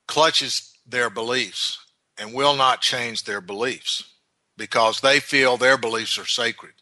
clutches 0.07 0.73
their 0.85 1.09
beliefs 1.09 1.79
and 2.17 2.33
will 2.33 2.55
not 2.55 2.81
change 2.81 3.23
their 3.23 3.41
beliefs 3.41 4.03
because 4.57 4.99
they 4.99 5.19
feel 5.19 5.57
their 5.57 5.77
beliefs 5.77 6.17
are 6.19 6.25
sacred. 6.25 6.73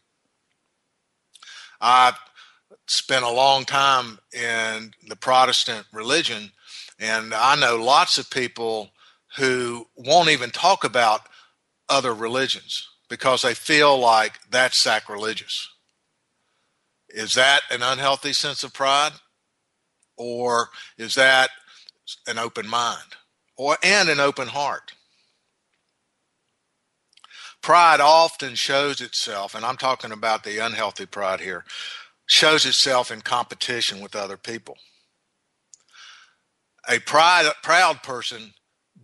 I've 1.79 2.17
spent 2.87 3.23
a 3.23 3.31
long 3.31 3.65
time 3.65 4.17
in 4.33 4.93
the 5.07 5.15
Protestant 5.15 5.85
religion, 5.93 6.51
and 6.99 7.33
I 7.33 7.55
know 7.55 7.75
lots 7.75 8.17
of 8.17 8.29
people 8.29 8.89
who 9.35 9.87
won't 9.95 10.29
even 10.29 10.49
talk 10.49 10.83
about 10.83 11.21
other 11.89 12.13
religions 12.13 12.87
because 13.09 13.41
they 13.41 13.53
feel 13.53 13.97
like 13.97 14.39
that's 14.49 14.77
sacrilegious. 14.77 15.69
Is 17.09 17.33
that 17.35 17.61
an 17.71 17.81
unhealthy 17.81 18.33
sense 18.33 18.63
of 18.63 18.73
pride? 18.73 19.13
Or 20.17 20.69
is 20.97 21.15
that 21.15 21.49
an 22.27 22.37
open 22.39 22.67
mind? 22.67 23.15
Or 23.55 23.77
and 23.83 24.09
an 24.09 24.19
open 24.19 24.47
heart? 24.47 24.93
Pride 27.61 27.99
often 27.99 28.55
shows 28.55 29.01
itself, 29.01 29.53
and 29.55 29.65
I'm 29.65 29.77
talking 29.77 30.11
about 30.11 30.43
the 30.43 30.63
unhealthy 30.63 31.05
pride 31.05 31.41
here, 31.41 31.65
shows 32.25 32.65
itself 32.65 33.11
in 33.11 33.21
competition 33.21 33.99
with 33.99 34.15
other 34.15 34.37
people. 34.37 34.77
A 36.89 36.99
pride, 36.99 37.51
proud 37.63 38.03
person 38.03 38.53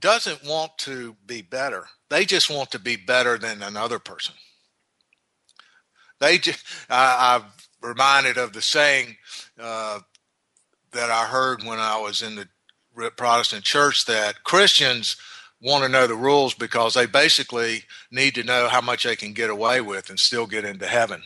doesn't 0.04 0.44
want 0.44 0.78
to 0.78 1.16
be 1.26 1.42
better. 1.42 1.86
They 2.10 2.26
just 2.26 2.50
want 2.50 2.72
to 2.72 2.80
be 2.80 2.98
better 2.98 3.38
than 3.38 3.64
another 3.64 4.00
person. 4.00 4.36
They 6.20 6.38
just, 6.38 6.64
I, 6.90 7.38
am 7.38 7.46
reminded 7.82 8.38
of 8.38 8.52
the 8.52 8.62
saying 8.62 9.16
uh, 9.58 10.02
that 10.92 11.10
I 11.10 11.26
heard 11.26 11.64
when 11.64 11.80
I 11.80 11.98
was 12.02 12.22
in 12.22 12.36
the 12.36 12.50
Protestant 13.16 13.64
church 13.64 14.06
that 14.06 14.44
Christians 14.44 15.16
want 15.62 15.86
to 15.86 15.90
know 15.90 16.06
the 16.06 16.16
rules 16.16 16.54
because 16.54 16.96
they 16.96 17.06
basically 17.06 17.84
need 18.12 18.36
to 18.36 18.44
know 18.44 18.68
how 18.68 18.82
much 18.82 19.06
they 19.06 19.16
can 19.16 19.32
get 19.32 19.50
away 19.50 19.80
with 19.80 20.10
and 20.10 20.20
still 20.20 20.46
get 20.46 20.66
into 20.66 20.86
heaven. 20.86 21.24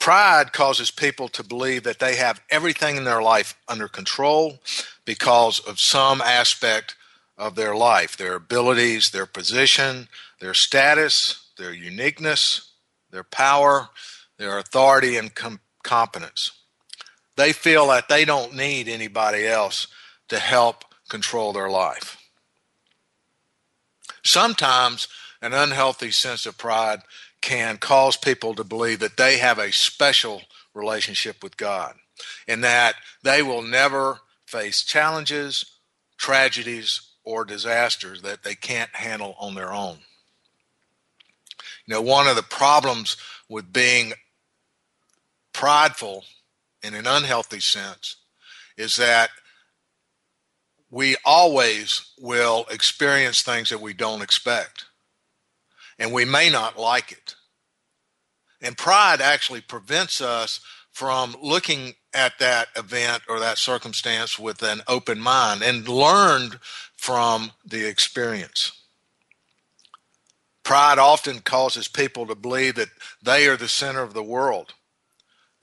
Pride 0.00 0.54
causes 0.54 0.90
people 0.90 1.28
to 1.28 1.44
believe 1.44 1.82
that 1.84 1.98
they 1.98 2.16
have 2.16 2.40
everything 2.48 2.96
in 2.96 3.04
their 3.04 3.22
life 3.22 3.54
under 3.68 3.86
control 3.86 4.58
because 5.04 5.60
of 5.60 5.78
some 5.78 6.22
aspect 6.22 6.96
of 7.36 7.54
their 7.54 7.76
life 7.76 8.16
their 8.16 8.34
abilities, 8.34 9.10
their 9.10 9.26
position, 9.26 10.08
their 10.40 10.54
status, 10.54 11.48
their 11.58 11.72
uniqueness, 11.72 12.72
their 13.10 13.24
power, 13.24 13.90
their 14.38 14.58
authority, 14.58 15.18
and 15.18 15.34
com- 15.34 15.60
competence. 15.82 16.50
They 17.36 17.52
feel 17.52 17.86
that 17.88 18.08
they 18.08 18.24
don't 18.24 18.54
need 18.54 18.88
anybody 18.88 19.46
else 19.46 19.86
to 20.28 20.38
help 20.38 20.84
control 21.08 21.52
their 21.52 21.68
life. 21.68 22.16
Sometimes 24.22 25.08
an 25.42 25.52
unhealthy 25.52 26.10
sense 26.10 26.46
of 26.46 26.56
pride 26.56 27.00
can 27.40 27.78
cause 27.78 28.16
people 28.16 28.54
to 28.54 28.64
believe 28.64 29.00
that 29.00 29.16
they 29.16 29.38
have 29.38 29.58
a 29.58 29.72
special 29.72 30.42
relationship 30.74 31.42
with 31.42 31.56
God 31.56 31.94
and 32.46 32.62
that 32.64 32.94
they 33.22 33.42
will 33.42 33.62
never 33.62 34.20
face 34.46 34.82
challenges, 34.82 35.64
tragedies, 36.16 37.00
or 37.24 37.44
disasters 37.44 38.22
that 38.22 38.42
they 38.42 38.54
can't 38.54 38.94
handle 38.94 39.36
on 39.38 39.54
their 39.54 39.72
own. 39.72 39.98
You 41.86 41.94
know, 41.94 42.02
one 42.02 42.26
of 42.26 42.36
the 42.36 42.42
problems 42.42 43.16
with 43.48 43.72
being 43.72 44.12
prideful 45.52 46.24
in 46.82 46.94
an 46.94 47.06
unhealthy 47.06 47.60
sense 47.60 48.16
is 48.76 48.96
that 48.96 49.30
we 50.90 51.16
always 51.24 52.12
will 52.18 52.66
experience 52.70 53.42
things 53.42 53.68
that 53.70 53.80
we 53.80 53.92
don't 53.92 54.22
expect. 54.22 54.86
And 56.00 56.12
we 56.12 56.24
may 56.24 56.50
not 56.50 56.78
like 56.78 57.12
it. 57.12 57.36
And 58.60 58.76
pride 58.76 59.20
actually 59.20 59.60
prevents 59.60 60.20
us 60.20 60.60
from 60.90 61.36
looking 61.40 61.94
at 62.12 62.38
that 62.40 62.68
event 62.74 63.22
or 63.28 63.38
that 63.38 63.58
circumstance 63.58 64.38
with 64.38 64.62
an 64.62 64.80
open 64.88 65.20
mind 65.20 65.62
and 65.62 65.86
learned 65.86 66.58
from 66.96 67.52
the 67.64 67.86
experience. 67.86 68.72
Pride 70.64 70.98
often 70.98 71.40
causes 71.40 71.86
people 71.86 72.26
to 72.26 72.34
believe 72.34 72.74
that 72.76 72.90
they 73.22 73.46
are 73.46 73.56
the 73.56 73.68
center 73.68 74.02
of 74.02 74.14
the 74.14 74.22
world, 74.22 74.74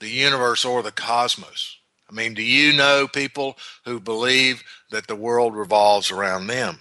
the 0.00 0.08
universe, 0.08 0.64
or 0.64 0.82
the 0.82 0.92
cosmos. 0.92 1.78
I 2.10 2.14
mean, 2.14 2.34
do 2.34 2.42
you 2.42 2.72
know 2.72 3.06
people 3.06 3.58
who 3.84 4.00
believe 4.00 4.62
that 4.90 5.08
the 5.08 5.16
world 5.16 5.54
revolves 5.54 6.10
around 6.10 6.46
them? 6.46 6.80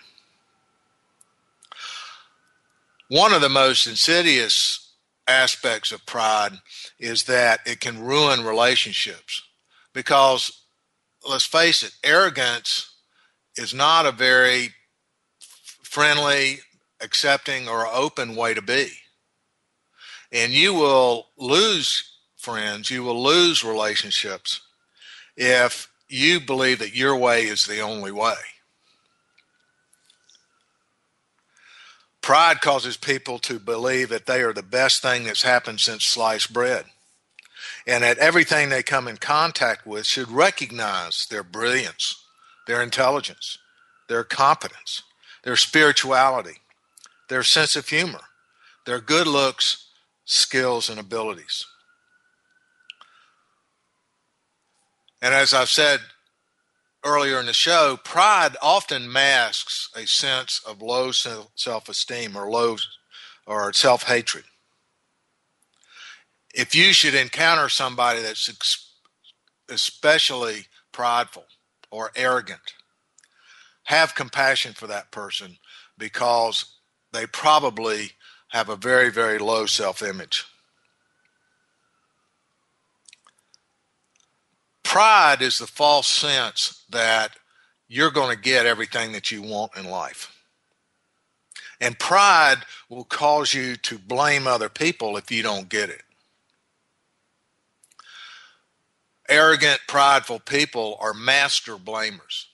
One 3.09 3.33
of 3.33 3.41
the 3.41 3.49
most 3.49 3.87
insidious 3.87 4.93
aspects 5.27 5.91
of 5.91 6.05
pride 6.05 6.53
is 6.99 7.23
that 7.23 7.61
it 7.65 7.79
can 7.79 8.01
ruin 8.01 8.43
relationships 8.43 9.43
because 9.93 10.51
let's 11.27 11.45
face 11.45 11.83
it, 11.83 11.93
arrogance 12.03 12.93
is 13.57 13.73
not 13.73 14.05
a 14.05 14.11
very 14.11 14.73
friendly, 15.83 16.59
accepting, 17.01 17.67
or 17.67 17.87
open 17.87 18.35
way 18.35 18.53
to 18.53 18.61
be. 18.61 18.89
And 20.31 20.51
you 20.51 20.73
will 20.73 21.27
lose 21.37 22.11
friends, 22.35 22.91
you 22.91 23.03
will 23.03 23.21
lose 23.21 23.63
relationships 23.63 24.61
if 25.35 25.89
you 26.09 26.39
believe 26.39 26.79
that 26.79 26.95
your 26.95 27.15
way 27.15 27.43
is 27.43 27.65
the 27.65 27.81
only 27.81 28.11
way. 28.11 28.35
Pride 32.27 32.60
causes 32.60 32.98
people 32.98 33.39
to 33.39 33.57
believe 33.57 34.10
that 34.10 34.25
they 34.25 34.41
are 34.41 34.51
the 34.51 34.62
best 34.62 35.01
thing 35.01 35.24
that's 35.24 35.43
happened 35.43 35.79
since 35.79 36.03
sliced 36.03 36.51
bread. 36.51 36.84
And 37.88 38.03
that 38.03 38.17
everything 38.17 38.67
they 38.67 38.84
come 38.84 39.07
in 39.07 39.15
contact 39.15 39.88
with 39.88 40.05
should 40.05 40.29
recognize 40.29 41.25
their 41.27 41.41
brilliance, 41.41 42.22
their 42.67 42.84
intelligence, 42.84 43.60
their 44.10 44.25
competence, 44.25 45.03
their 45.45 45.56
spirituality, 45.56 46.58
their 47.30 47.43
sense 47.43 47.78
of 47.78 47.88
humor, 47.88 48.25
their 48.86 48.99
good 48.99 49.25
looks, 49.25 49.88
skills, 50.25 50.89
and 50.89 50.99
abilities. 50.99 51.65
And 55.21 55.34
as 55.34 55.54
I've 55.54 55.69
said 55.69 56.01
earlier 57.03 57.39
in 57.39 57.45
the 57.45 57.53
show, 57.53 57.97
pride 58.03 58.55
often 58.62 59.12
masks 59.12 59.89
a 59.95 60.05
sense 60.05 60.62
of 60.67 60.81
low 60.81 61.12
self 61.12 61.89
esteem 61.89 62.36
or 62.36 62.49
low 62.49 62.77
or 63.45 63.71
self 63.73 64.03
hatred. 64.03 64.43
If 66.53 66.75
you 66.75 66.93
should 66.93 67.15
encounter 67.15 67.69
somebody 67.69 68.21
that's 68.21 68.49
especially 69.69 70.65
prideful 70.91 71.45
or 71.91 72.12
arrogant, 72.15 72.73
have 73.83 74.15
compassion 74.15 74.73
for 74.73 74.88
that 74.88 75.12
person 75.12 75.57
because 75.97 76.65
they 77.13 77.25
probably 77.25 78.12
have 78.49 78.69
a 78.69 78.75
very, 78.75 79.10
very 79.10 79.39
low 79.39 79.65
self 79.65 80.01
image. 80.01 80.45
Pride 84.88 85.41
is 85.41 85.58
the 85.58 85.67
false 85.67 86.08
sense 86.08 86.86
that 86.91 87.36
you're 87.89 88.10
going 88.10 88.34
to 88.34 88.41
get 88.41 88.65
everything 88.65 89.12
that 89.12 89.30
you 89.30 89.41
want 89.41 89.76
in 89.76 89.84
life. 89.89 90.34
And 91.82 92.00
pride 92.00 92.60
will 92.88 93.04
cause 93.04 93.54
you 93.54 93.76
to 93.76 94.00
blame 94.00 94.47
other 94.47 94.69
people 94.69 95.17
if 95.17 95.30
you 95.30 95.43
don't 95.43 95.67
get 95.67 95.89
it. 95.89 96.04
Arrogant, 99.28 99.82
prideful 99.89 100.39
people 100.39 100.97
are 101.02 101.13
master 101.13 101.76
blamers. 101.76 102.45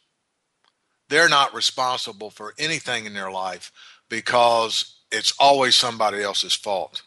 They're 1.09 1.29
not 1.29 1.53
responsible 1.53 2.31
for 2.31 2.55
anything 2.57 3.05
in 3.05 3.13
their 3.13 3.29
life 3.29 3.71
because 4.09 4.95
it's 5.11 5.35
always 5.39 5.75
somebody 5.75 6.23
else's 6.23 6.55
fault. 6.55 7.03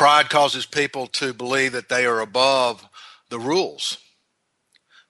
Pride 0.00 0.30
causes 0.30 0.64
people 0.64 1.06
to 1.08 1.34
believe 1.34 1.72
that 1.72 1.90
they 1.90 2.06
are 2.06 2.20
above 2.20 2.88
the 3.28 3.38
rules. 3.38 3.98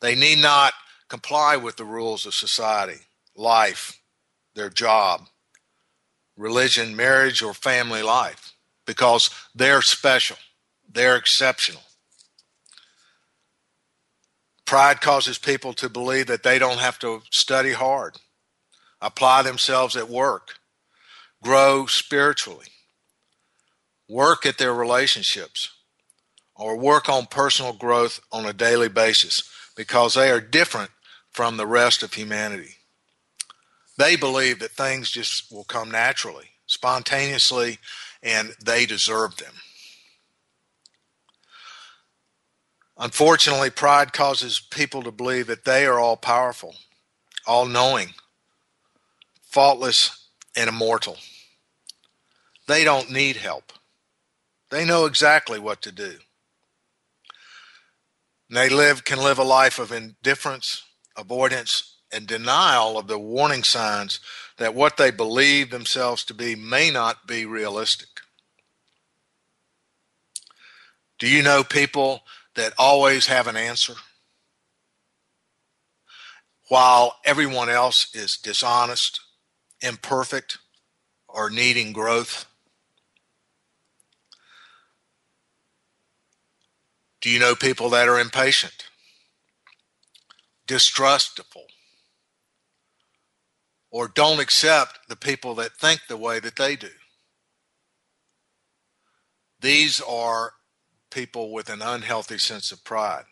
They 0.01 0.17
need 0.17 0.41
not 0.41 0.73
comply 1.09 1.57
with 1.57 1.77
the 1.77 1.85
rules 1.85 2.27
of 2.27 2.35
society, 2.35 2.99
life, 3.37 4.01
their 4.57 4.69
job, 4.69 5.29
religion, 6.37 6.97
marriage, 6.97 7.41
or 7.41 7.55
family 7.55 8.03
life 8.03 8.53
because 8.85 9.31
they're 9.55 9.81
special, 9.81 10.39
they're 10.93 11.15
exceptional. 11.15 11.83
Pride 14.65 15.01
causes 15.01 15.39
people 15.39 15.73
to 15.75 15.89
believe 15.89 16.27
that 16.27 16.43
they 16.43 16.59
don't 16.59 16.81
have 16.81 16.99
to 16.99 17.23
study 17.31 17.75
hard, 17.75 18.17
apply 19.01 19.43
themselves 19.43 19.95
at 19.95 20.11
work, 20.11 20.55
grow 21.45 21.87
spiritually 21.87 22.67
work 24.11 24.45
at 24.45 24.59
their 24.59 24.75
relationships 24.75 25.71
or 26.57 26.77
work 26.77 27.09
on 27.09 27.27
personal 27.27 27.73
growth 27.73 28.21
on 28.33 28.45
a 28.45 28.53
daily 28.53 28.89
basis 28.89 29.49
because 29.77 30.15
they 30.15 30.31
are 30.31 30.41
different 30.41 30.91
from 31.31 31.57
the 31.57 31.67
rest 31.67 32.03
of 32.03 32.13
humanity. 32.13 32.75
They 33.97 34.17
believe 34.17 34.59
that 34.59 34.73
things 34.73 35.11
just 35.11 35.53
will 35.53 35.65
come 35.65 35.91
naturally, 35.91 36.51
spontaneously, 36.67 37.79
and 38.23 38.53
they 38.63 38.85
deserve 38.85 39.37
them. 39.37 39.53
Unfortunately, 42.99 43.71
pride 43.71 44.13
causes 44.13 44.61
people 44.61 45.03
to 45.03 45.13
believe 45.13 45.47
that 45.47 45.65
they 45.65 45.87
are 45.87 45.99
all 45.99 46.17
powerful, 46.17 46.75
all 47.47 47.65
knowing, 47.65 48.09
faultless, 49.43 50.27
and 50.57 50.69
immortal. 50.69 51.17
They 52.67 52.85
don't 52.85 53.11
need 53.11 53.37
help. 53.37 53.73
They 54.71 54.85
know 54.85 55.05
exactly 55.05 55.59
what 55.59 55.83
to 55.83 55.93
do. 55.93 56.19
And 58.49 58.57
they 58.57 58.69
live 58.69 59.05
can 59.05 59.19
live 59.19 59.39
a 59.39 59.45
life 59.45 59.79
of 59.79 59.93
indifference, 59.93 60.83
avoidance, 61.17 61.99
and 62.13 62.27
denial 62.27 62.99
of 62.99 63.07
the 63.07 63.19
warning 63.19 63.63
signs 63.63 64.19
that 64.59 64.75
what 64.75 64.97
they 64.97 65.11
believe 65.11 65.71
themselves 65.71 66.25
to 66.25 66.35
be 66.35 66.57
may 66.57 66.91
not 66.91 67.27
be 67.27 67.47
realistic. 67.47 68.09
Do 71.19 71.29
you 71.29 71.43
know 71.43 71.63
people 71.63 72.23
that 72.57 72.73
always 72.79 73.27
have 73.27 73.47
an 73.47 73.57
answer? 73.57 73.95
While 76.69 77.17
everyone 77.25 77.69
else 77.69 78.15
is 78.15 78.37
dishonest, 78.37 79.21
imperfect, 79.81 80.59
or 81.29 81.51
needing 81.51 81.93
growth? 81.93 82.47
Do 87.21 87.31
you 87.31 87.39
know 87.39 87.55
people 87.55 87.91
that 87.91 88.09
are 88.09 88.19
impatient, 88.19 88.89
distrustful, 90.67 91.67
or 93.91 94.09
don't 94.09 94.41
accept 94.41 95.09
the 95.09 95.17
people 95.17 95.55
that 95.57 95.77
think 95.77 96.01
the 96.09 96.17
way 96.17 96.41
that 96.41 96.57
they 96.57 96.77
do? 96.77 96.91
these 99.61 100.01
are 100.01 100.53
people 101.11 101.53
with 101.53 101.69
an 101.69 101.83
unhealthy 101.83 102.39
sense 102.39 102.73
of 102.73 102.85
pride. 102.85 103.25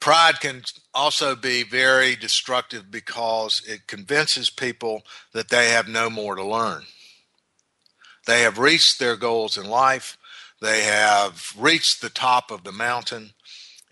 Pride 0.00 0.40
can 0.40 0.62
also 0.92 1.34
be 1.34 1.62
very 1.62 2.14
destructive 2.14 2.90
because 2.90 3.62
it 3.66 3.86
convinces 3.86 4.50
people 4.50 5.02
that 5.32 5.48
they 5.48 5.70
have 5.70 5.88
no 5.88 6.10
more 6.10 6.34
to 6.34 6.44
learn. 6.44 6.82
They 8.26 8.42
have 8.42 8.58
reached 8.58 8.98
their 8.98 9.16
goals 9.16 9.58
in 9.58 9.68
life, 9.68 10.16
they 10.60 10.84
have 10.84 11.52
reached 11.58 12.00
the 12.00 12.10
top 12.10 12.50
of 12.50 12.64
the 12.64 12.72
mountain, 12.72 13.32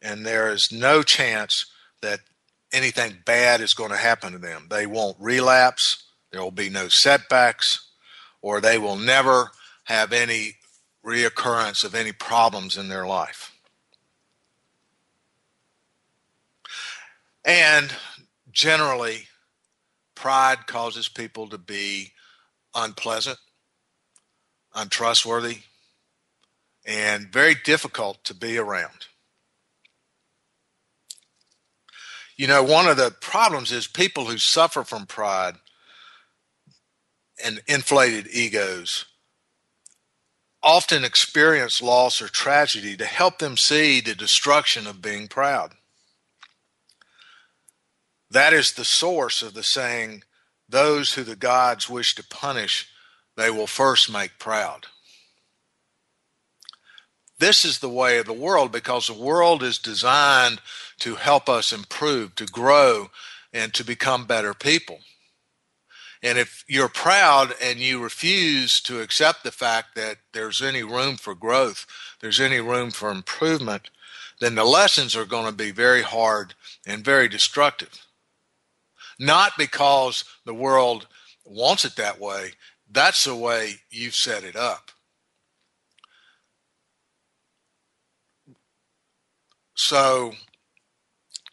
and 0.00 0.24
there 0.24 0.50
is 0.50 0.72
no 0.72 1.02
chance 1.02 1.66
that 2.00 2.20
anything 2.72 3.18
bad 3.24 3.60
is 3.60 3.74
going 3.74 3.90
to 3.90 3.96
happen 3.96 4.32
to 4.32 4.38
them. 4.38 4.66
They 4.70 4.86
won't 4.86 5.16
relapse, 5.20 6.04
there 6.30 6.42
will 6.42 6.50
be 6.50 6.70
no 6.70 6.88
setbacks, 6.88 7.90
or 8.40 8.60
they 8.60 8.78
will 8.78 8.96
never 8.96 9.50
have 9.84 10.12
any 10.12 10.56
reoccurrence 11.04 11.84
of 11.84 11.94
any 11.94 12.12
problems 12.12 12.76
in 12.76 12.88
their 12.88 13.06
life. 13.06 13.52
And 17.44 17.92
generally, 18.50 19.26
pride 20.14 20.66
causes 20.66 21.08
people 21.08 21.48
to 21.48 21.58
be 21.58 22.12
unpleasant, 22.74 23.38
untrustworthy, 24.74 25.58
and 26.85 27.32
very 27.32 27.54
difficult 27.54 28.24
to 28.24 28.35
be 28.35 28.58
around. 28.58 29.06
You 32.37 32.46
know, 32.46 32.62
one 32.62 32.88
of 32.88 32.96
the 32.96 33.11
problems 33.11 33.70
is 33.70 33.87
people 33.87 34.24
who 34.24 34.38
suffer 34.38 34.82
from 34.82 35.06
pride 35.06 35.56
and 37.44 37.61
inflated 37.66 38.26
egos 38.32 39.04
often 40.62 41.04
experience 41.04 41.82
loss 41.82 42.22
or 42.22 42.28
tragedy 42.28 42.96
to 42.96 43.04
help 43.04 43.38
them 43.38 43.56
see 43.56 44.00
the 44.00 44.14
destruction 44.14 44.87
of 44.87 45.02
being 45.02 45.28
proud. 45.28 45.72
That 48.30 48.52
is 48.52 48.72
the 48.72 48.85
source 48.85 49.42
of 49.42 49.54
the 49.54 49.62
saying, 49.62 50.22
Those 50.68 51.14
who 51.14 51.24
the 51.24 51.37
gods 51.37 51.90
wish 51.90 52.14
to 52.14 52.24
punish, 52.24 52.88
they 53.42 53.50
will 53.50 53.66
first 53.66 54.12
make 54.12 54.38
proud. 54.38 54.87
This 57.38 57.64
is 57.64 57.81
the 57.81 57.88
way 57.88 58.18
of 58.18 58.26
the 58.26 58.33
world 58.33 58.70
because 58.70 59.09
the 59.09 59.14
world 59.14 59.64
is 59.64 59.78
designed 59.78 60.61
to 61.00 61.16
help 61.16 61.48
us 61.48 61.72
improve, 61.72 62.37
to 62.37 62.46
grow, 62.46 63.11
and 63.52 63.74
to 63.74 63.85
become 63.85 64.26
better 64.26 64.55
people. 64.55 65.00
And 66.22 66.38
if 66.38 66.64
you're 66.68 66.88
proud 66.88 67.52
and 67.61 67.81
you 67.81 68.00
refuse 68.00 68.81
to 68.83 69.00
accept 69.00 69.42
the 69.42 69.50
fact 69.50 69.96
that 69.96 70.18
there's 70.33 70.62
any 70.62 70.85
room 70.85 71.16
for 71.16 71.35
growth, 71.35 71.85
there's 72.20 72.40
any 72.40 72.61
room 72.61 72.92
for 72.92 73.11
improvement, 73.11 73.90
then 74.38 74.55
the 74.55 74.64
lessons 74.64 75.16
are 75.16 75.24
going 75.24 75.46
to 75.46 75.52
be 75.52 75.72
very 75.72 76.02
hard 76.02 76.55
and 76.87 77.05
very 77.05 77.28
destructive 77.28 78.07
not 79.22 79.52
because 79.57 80.24
the 80.44 80.55
world 80.55 81.07
wants 81.44 81.85
it 81.85 81.96
that 81.96 82.20
way. 82.20 82.52
That's 82.92 83.24
the 83.24 83.35
way 83.35 83.76
you've 83.90 84.14
set 84.14 84.44
it 84.44 84.55
up. 84.55 84.90
So 89.74 90.33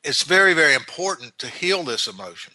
it's 0.04 0.24
very, 0.24 0.54
very 0.54 0.74
important 0.74 1.38
to 1.40 1.48
heal 1.48 1.84
this 1.84 2.08
emotion 2.08 2.54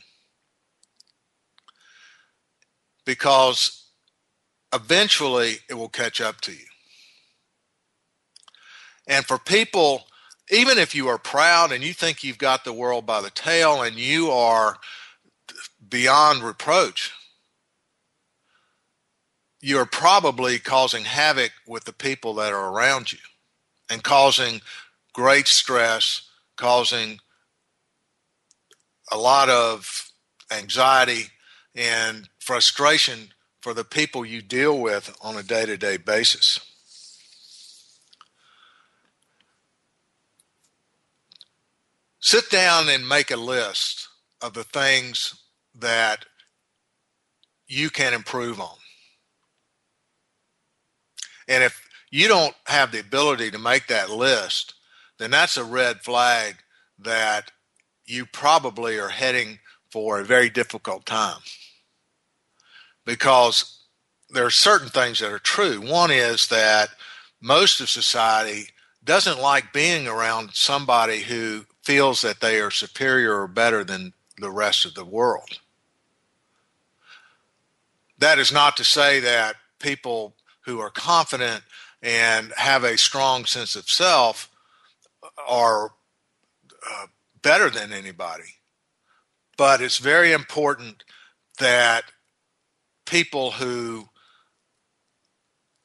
because 3.07 3.87
eventually 4.73 5.57
it 5.70 5.75
will 5.75 5.88
catch 5.88 6.20
up 6.20 6.42
to 6.42 6.53
you. 6.53 6.66
And 9.07 9.25
for 9.25 9.38
people, 9.38 10.05
even 10.51 10.77
if 10.77 10.94
you 10.94 11.09
are 11.09 11.18
proud 11.18 11.73
and 11.73 11.83
you 11.83 11.94
think 11.94 12.23
you've 12.23 12.38
got 12.38 12.64
the 12.64 12.73
world 12.73 13.07
by 13.07 13.23
the 13.23 13.31
tail 13.31 13.83
and 13.83 13.97
you 13.97 14.31
are 14.31 14.77
beyond 15.88 16.42
reproach, 16.42 17.12
you're 19.64 19.87
probably 19.87 20.59
causing 20.59 21.05
havoc 21.05 21.50
with 21.66 21.85
the 21.85 21.92
people 21.92 22.35
that 22.35 22.53
are 22.53 22.70
around 22.70 23.11
you 23.11 23.18
and 23.88 24.05
causing 24.05 24.61
great 25.14 25.48
stress, 25.48 26.29
causing 26.55 27.18
a 29.11 29.16
lot 29.16 29.48
of 29.48 30.12
anxiety 30.50 31.29
and 31.74 32.29
frustration 32.38 33.33
for 33.62 33.72
the 33.72 33.85
people 33.85 34.22
you 34.22 34.42
deal 34.42 34.79
with 34.79 35.16
on 35.22 35.38
a 35.38 35.42
day 35.42 35.64
to 35.64 35.79
day 35.79 35.96
basis. 35.96 36.61
Sit 42.20 42.50
down 42.50 42.90
and 42.90 43.09
make 43.09 43.31
a 43.31 43.37
list 43.37 44.09
of 44.42 44.53
the 44.53 44.64
things 44.64 45.37
that 45.74 46.27
you 47.66 47.88
can 47.88 48.12
improve 48.12 48.61
on. 48.61 48.77
And 51.48 51.62
if 51.62 51.87
you 52.11 52.28
don't 52.28 52.54
have 52.66 52.92
the 52.92 53.00
ability 53.00 53.50
to 53.50 53.59
make 53.59 53.87
that 53.88 54.11
list, 54.11 54.74
then 55.18 55.30
that's 55.30 55.57
a 55.57 55.64
red 55.64 56.02
flag 56.02 56.57
that 56.98 57.50
you 58.07 58.26
probably 58.26 58.98
are 58.98 59.09
heading 59.09 59.59
for 59.90 60.20
a 60.20 60.24
very 60.24 60.50
difficult 60.50 61.07
time. 61.07 61.40
Because 63.04 63.80
there 64.30 64.46
are 64.46 64.50
certain 64.50 64.88
things 64.88 65.20
that 65.20 65.33
are 65.33 65.38
true. 65.38 65.80
One 65.80 66.11
is 66.11 66.48
that 66.48 66.90
most 67.40 67.80
of 67.80 67.88
society 67.88 68.68
doesn't 69.04 69.40
like 69.40 69.72
being 69.72 70.09
around 70.09 70.50
somebody 70.54 71.20
who 71.20 71.66
feels 71.83 72.22
that 72.22 72.40
they 72.40 72.59
are 72.61 72.70
superior 72.70 73.40
or 73.40 73.46
better 73.46 73.85
than 73.85 74.14
the 74.38 74.50
rest 74.50 74.85
of 74.85 74.94
the 74.94 75.04
world. 75.04 75.61
That 78.18 78.38
is 78.38 78.50
not 78.50 78.76
to 78.78 78.85
say 78.85 79.20
that 79.20 79.57
people 79.78 80.35
who 80.64 80.81
are 80.81 80.90
confident 80.90 81.62
and 82.03 82.53
have 82.57 82.85
a 82.85 82.98
strong 82.98 83.44
sense 83.44 83.77
of 83.77 83.88
self 83.88 84.50
are 85.48 85.92
uh, 86.90 87.07
better 87.42 87.70
than 87.70 87.92
anybody. 87.92 88.59
But 89.57 89.81
it's 89.81 89.98
very 89.98 90.33
important 90.33 91.05
that 91.59 92.05
people 93.07 93.53
who 93.53 94.09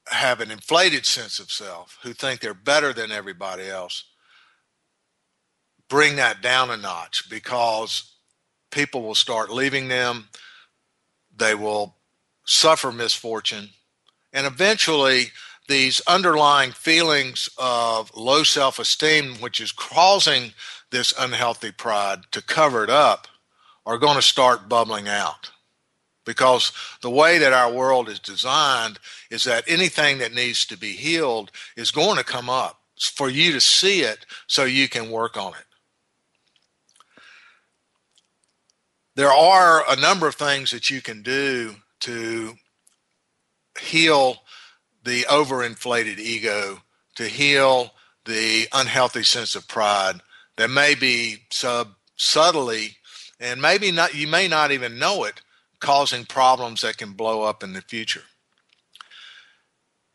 have 0.07 0.41
an 0.41 0.51
inflated 0.51 1.05
sense 1.05 1.39
of 1.39 1.51
self, 1.51 1.99
who 2.03 2.13
think 2.13 2.41
they're 2.41 2.53
better 2.53 2.93
than 2.93 3.11
everybody 3.11 3.67
else, 3.67 4.05
bring 5.87 6.15
that 6.15 6.41
down 6.41 6.69
a 6.69 6.77
notch 6.77 7.29
because 7.29 8.15
people 8.71 9.01
will 9.01 9.15
start 9.15 9.51
leaving 9.51 9.87
them. 9.87 10.29
They 11.35 11.55
will 11.55 11.95
suffer 12.45 12.91
misfortune, 12.91 13.69
and 14.33 14.45
eventually 14.45 15.31
these 15.67 16.01
underlying 16.07 16.71
feelings 16.71 17.49
of 17.57 18.11
low 18.15 18.43
self 18.43 18.79
esteem, 18.79 19.35
which 19.35 19.61
is 19.61 19.71
causing 19.71 20.53
this 20.91 21.13
unhealthy 21.17 21.71
pride 21.71 22.19
to 22.31 22.41
cover 22.41 22.83
it 22.83 22.89
up, 22.89 23.27
are 23.85 23.97
going 23.97 24.15
to 24.15 24.21
start 24.21 24.67
bubbling 24.67 25.07
out. 25.07 25.51
Because 26.25 26.71
the 27.01 27.09
way 27.09 27.37
that 27.37 27.53
our 27.53 27.71
world 27.71 28.09
is 28.09 28.19
designed 28.19 28.99
is 29.31 29.43
that 29.45 29.63
anything 29.67 30.19
that 30.19 30.33
needs 30.33 30.65
to 30.65 30.77
be 30.77 30.91
healed 30.91 31.51
is 31.75 31.91
going 31.91 32.17
to 32.17 32.23
come 32.23 32.49
up 32.49 32.81
for 33.15 33.29
you 33.29 33.51
to 33.53 33.61
see 33.61 34.01
it 34.01 34.25
so 34.45 34.65
you 34.65 34.89
can 34.89 35.09
work 35.09 35.37
on 35.37 35.53
it. 35.53 35.65
There 39.15 39.31
are 39.31 39.83
a 39.89 39.95
number 39.95 40.27
of 40.27 40.35
things 40.35 40.71
that 40.71 40.89
you 40.89 41.01
can 41.01 41.21
do 41.21 41.75
to 42.01 42.55
heal 43.79 44.37
the 45.03 45.23
overinflated 45.23 46.19
ego, 46.19 46.81
to 47.15 47.27
heal 47.27 47.91
the 48.25 48.67
unhealthy 48.73 49.23
sense 49.23 49.55
of 49.55 49.67
pride 49.67 50.21
that 50.57 50.69
may 50.69 50.93
be 50.93 51.37
sub 51.49 51.95
subtly 52.15 52.97
and 53.39 53.61
maybe 53.61 53.91
not 53.91 54.13
you 54.13 54.27
may 54.27 54.47
not 54.47 54.71
even 54.71 54.99
know 54.99 55.23
it 55.23 55.41
causing 55.79 56.25
problems 56.25 56.81
that 56.81 56.97
can 56.97 57.13
blow 57.13 57.43
up 57.43 57.63
in 57.63 57.73
the 57.73 57.81
future. 57.81 58.23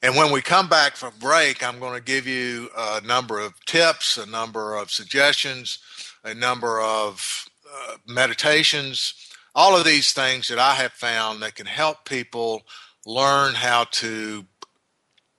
And 0.02 0.14
when 0.16 0.30
we 0.30 0.42
come 0.42 0.68
back 0.68 0.96
from 0.96 1.14
break, 1.18 1.66
I'm 1.66 1.78
going 1.78 1.94
to 1.94 2.04
give 2.04 2.26
you 2.26 2.68
a 2.76 3.00
number 3.00 3.40
of 3.40 3.54
tips, 3.64 4.18
a 4.18 4.26
number 4.26 4.76
of 4.76 4.90
suggestions, 4.90 5.78
a 6.22 6.34
number 6.34 6.78
of 6.78 7.48
uh, 7.66 7.96
meditations 8.06 9.14
all 9.54 9.76
of 9.76 9.84
these 9.84 10.12
things 10.12 10.48
that 10.48 10.58
I 10.58 10.74
have 10.74 10.92
found 10.92 11.42
that 11.42 11.54
can 11.54 11.66
help 11.66 12.04
people 12.04 12.62
learn 13.06 13.54
how 13.54 13.84
to 13.84 14.44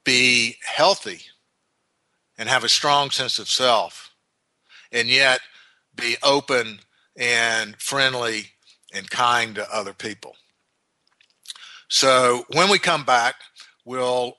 be 0.04 0.58
healthy 0.63 1.21
and 2.38 2.49
have 2.49 2.63
a 2.63 2.69
strong 2.69 3.10
sense 3.10 3.39
of 3.39 3.49
self 3.49 4.13
and 4.91 5.08
yet 5.08 5.39
be 5.95 6.15
open 6.23 6.80
and 7.17 7.75
friendly 7.78 8.51
and 8.93 9.10
kind 9.10 9.56
to 9.56 9.75
other 9.75 9.93
people. 9.93 10.36
So 11.88 12.45
when 12.49 12.69
we 12.69 12.80
come 12.80 13.04
back, 13.04 13.36
we'll 13.84 14.38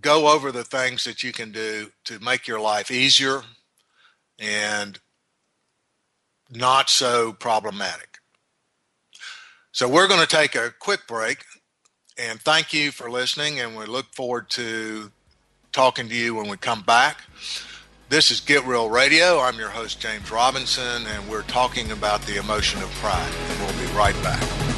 go 0.00 0.28
over 0.28 0.52
the 0.52 0.64
things 0.64 1.04
that 1.04 1.22
you 1.22 1.32
can 1.32 1.52
do 1.52 1.90
to 2.04 2.20
make 2.20 2.46
your 2.46 2.60
life 2.60 2.90
easier 2.90 3.42
and 4.38 4.98
not 6.50 6.88
so 6.88 7.32
problematic. 7.32 8.18
So 9.72 9.88
we're 9.88 10.08
going 10.08 10.20
to 10.20 10.26
take 10.26 10.54
a 10.54 10.72
quick 10.78 11.06
break 11.06 11.44
and 12.18 12.40
thank 12.40 12.72
you 12.72 12.90
for 12.90 13.10
listening 13.10 13.60
and 13.60 13.76
we 13.76 13.86
look 13.86 14.12
forward 14.12 14.50
to 14.50 15.10
talking 15.72 16.08
to 16.08 16.14
you 16.14 16.34
when 16.34 16.48
we 16.48 16.56
come 16.56 16.82
back. 16.82 17.22
This 18.08 18.30
is 18.30 18.40
Get 18.40 18.64
Real 18.64 18.88
Radio. 18.88 19.38
I'm 19.40 19.56
your 19.56 19.68
host, 19.68 20.00
James 20.00 20.30
Robinson, 20.30 21.06
and 21.06 21.28
we're 21.28 21.42
talking 21.42 21.92
about 21.92 22.22
the 22.22 22.38
emotion 22.38 22.82
of 22.82 22.90
pride. 22.92 23.32
And 23.50 23.60
we'll 23.60 23.86
be 23.86 23.92
right 23.94 24.20
back. 24.22 24.77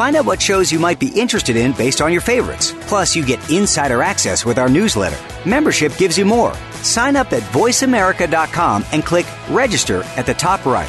Find 0.00 0.16
out 0.16 0.24
what 0.24 0.40
shows 0.40 0.72
you 0.72 0.78
might 0.78 0.98
be 0.98 1.08
interested 1.08 1.56
in 1.56 1.72
based 1.72 2.00
on 2.00 2.10
your 2.10 2.22
favorites. 2.22 2.72
Plus, 2.88 3.14
you 3.14 3.22
get 3.22 3.50
insider 3.50 4.02
access 4.02 4.46
with 4.46 4.56
our 4.56 4.70
newsletter. 4.70 5.18
Membership 5.46 5.94
gives 5.98 6.16
you 6.16 6.24
more. 6.24 6.54
Sign 6.80 7.16
up 7.16 7.34
at 7.34 7.42
voiceamerica.com 7.52 8.86
and 8.92 9.04
click 9.04 9.26
register 9.50 10.02
at 10.16 10.24
the 10.24 10.32
top 10.32 10.64
right. 10.64 10.88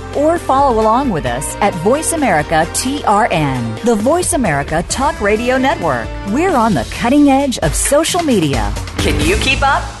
or 0.15 0.37
follow 0.37 0.81
along 0.81 1.09
with 1.09 1.25
us 1.25 1.55
at 1.57 1.73
Voice 1.75 2.13
America 2.13 2.65
TRN, 2.73 3.81
the 3.83 3.95
Voice 3.95 4.33
America 4.33 4.83
Talk 4.89 5.19
Radio 5.21 5.57
Network. 5.57 6.07
We're 6.29 6.55
on 6.55 6.73
the 6.73 6.87
cutting 6.91 7.29
edge 7.29 7.57
of 7.59 7.75
social 7.75 8.23
media. 8.23 8.73
Can 8.97 9.19
you 9.25 9.35
keep 9.37 9.61
up? 9.61 10.00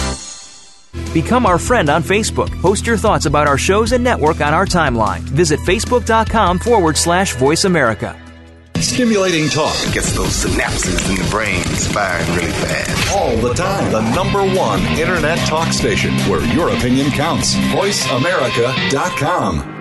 Become 1.13 1.45
our 1.45 1.57
friend 1.57 1.89
on 1.89 2.03
Facebook. 2.03 2.49
Post 2.61 2.85
your 2.87 2.97
thoughts 2.97 3.25
about 3.25 3.47
our 3.47 3.57
shows 3.57 3.91
and 3.91 4.01
network 4.03 4.39
on 4.41 4.53
our 4.53 4.65
timeline. 4.65 5.19
Visit 5.21 5.59
facebook.com 5.61 6.59
forward 6.59 6.97
slash 6.97 7.33
voice 7.35 7.63
America. 7.65 8.17
Stimulating 8.75 9.47
talk. 9.49 9.75
Gets 9.93 10.13
those 10.13 10.43
synapses 10.43 11.09
in 11.09 11.15
the 11.23 11.29
brain 11.29 11.63
firing 11.93 12.27
really 12.35 12.51
fast. 12.51 13.15
All 13.15 13.35
the 13.37 13.53
time. 13.53 13.91
The 13.91 14.01
number 14.15 14.41
one 14.57 14.81
internet 14.97 15.37
talk 15.47 15.71
station 15.71 16.13
where 16.29 16.43
your 16.53 16.69
opinion 16.69 17.11
counts. 17.11 17.53
VoiceAmerica.com. 17.55 19.77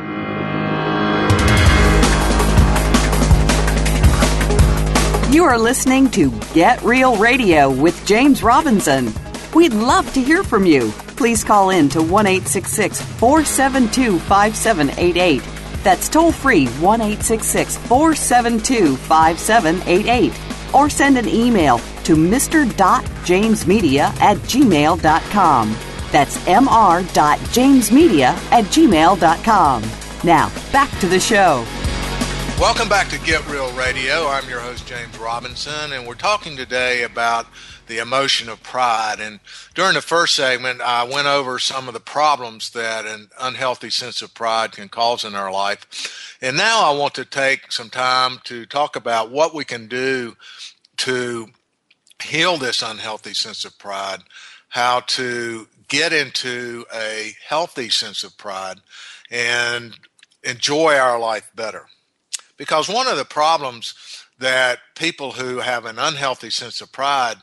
You 5.32 5.44
are 5.44 5.58
listening 5.58 6.10
to 6.10 6.30
Get 6.52 6.82
Real 6.82 7.16
Radio 7.16 7.70
with 7.70 8.04
James 8.04 8.42
Robinson. 8.42 9.12
We'd 9.54 9.74
love 9.74 10.12
to 10.14 10.22
hear 10.22 10.44
from 10.44 10.64
you. 10.64 10.90
Please 11.16 11.42
call 11.42 11.70
in 11.70 11.88
to 11.90 12.00
1 12.02 12.24
472 12.24 14.18
5788. 14.20 15.42
That's 15.82 16.08
toll 16.08 16.30
free 16.30 16.66
1 16.66 17.00
472 17.00 18.96
5788. 18.96 20.32
Or 20.72 20.88
send 20.88 21.18
an 21.18 21.28
email 21.28 21.78
to 22.04 22.14
mr.jamesmedia 22.14 24.00
at 24.20 24.36
gmail.com. 24.38 25.76
That's 26.12 26.36
mr.jamesmedia 26.38 28.22
at 28.52 28.64
gmail.com. 28.64 29.82
Now, 30.22 30.52
back 30.72 31.00
to 31.00 31.06
the 31.08 31.18
show. 31.18 31.66
Welcome 32.60 32.88
back 32.90 33.08
to 33.08 33.18
Get 33.20 33.48
Real 33.48 33.72
Radio. 33.72 34.28
I'm 34.28 34.46
your 34.48 34.60
host, 34.60 34.86
James 34.86 35.18
Robinson, 35.18 35.92
and 35.92 36.06
we're 36.06 36.14
talking 36.14 36.56
today 36.58 37.04
about 37.04 37.46
the 37.90 37.98
emotion 37.98 38.48
of 38.48 38.62
pride. 38.62 39.16
And 39.20 39.40
during 39.74 39.94
the 39.94 40.00
first 40.00 40.36
segment, 40.36 40.80
I 40.80 41.02
went 41.02 41.26
over 41.26 41.58
some 41.58 41.88
of 41.88 41.94
the 41.94 42.00
problems 42.00 42.70
that 42.70 43.04
an 43.04 43.28
unhealthy 43.38 43.90
sense 43.90 44.22
of 44.22 44.32
pride 44.32 44.72
can 44.72 44.88
cause 44.88 45.24
in 45.24 45.34
our 45.34 45.50
life. 45.50 46.38
And 46.40 46.56
now 46.56 46.88
I 46.90 46.96
want 46.96 47.14
to 47.14 47.24
take 47.24 47.72
some 47.72 47.90
time 47.90 48.38
to 48.44 48.64
talk 48.64 48.94
about 48.94 49.32
what 49.32 49.54
we 49.54 49.64
can 49.64 49.88
do 49.88 50.36
to 50.98 51.48
heal 52.22 52.56
this 52.56 52.80
unhealthy 52.80 53.34
sense 53.34 53.64
of 53.64 53.76
pride, 53.76 54.20
how 54.68 55.00
to 55.00 55.66
get 55.88 56.12
into 56.12 56.84
a 56.94 57.32
healthy 57.44 57.90
sense 57.90 58.22
of 58.22 58.38
pride 58.38 58.78
and 59.32 59.98
enjoy 60.44 60.94
our 60.94 61.18
life 61.18 61.50
better. 61.56 61.86
Because 62.56 62.88
one 62.88 63.08
of 63.08 63.16
the 63.16 63.24
problems 63.24 63.94
that 64.38 64.78
people 64.94 65.32
who 65.32 65.58
have 65.58 65.84
an 65.84 65.98
unhealthy 65.98 66.50
sense 66.50 66.80
of 66.80 66.92
pride 66.92 67.36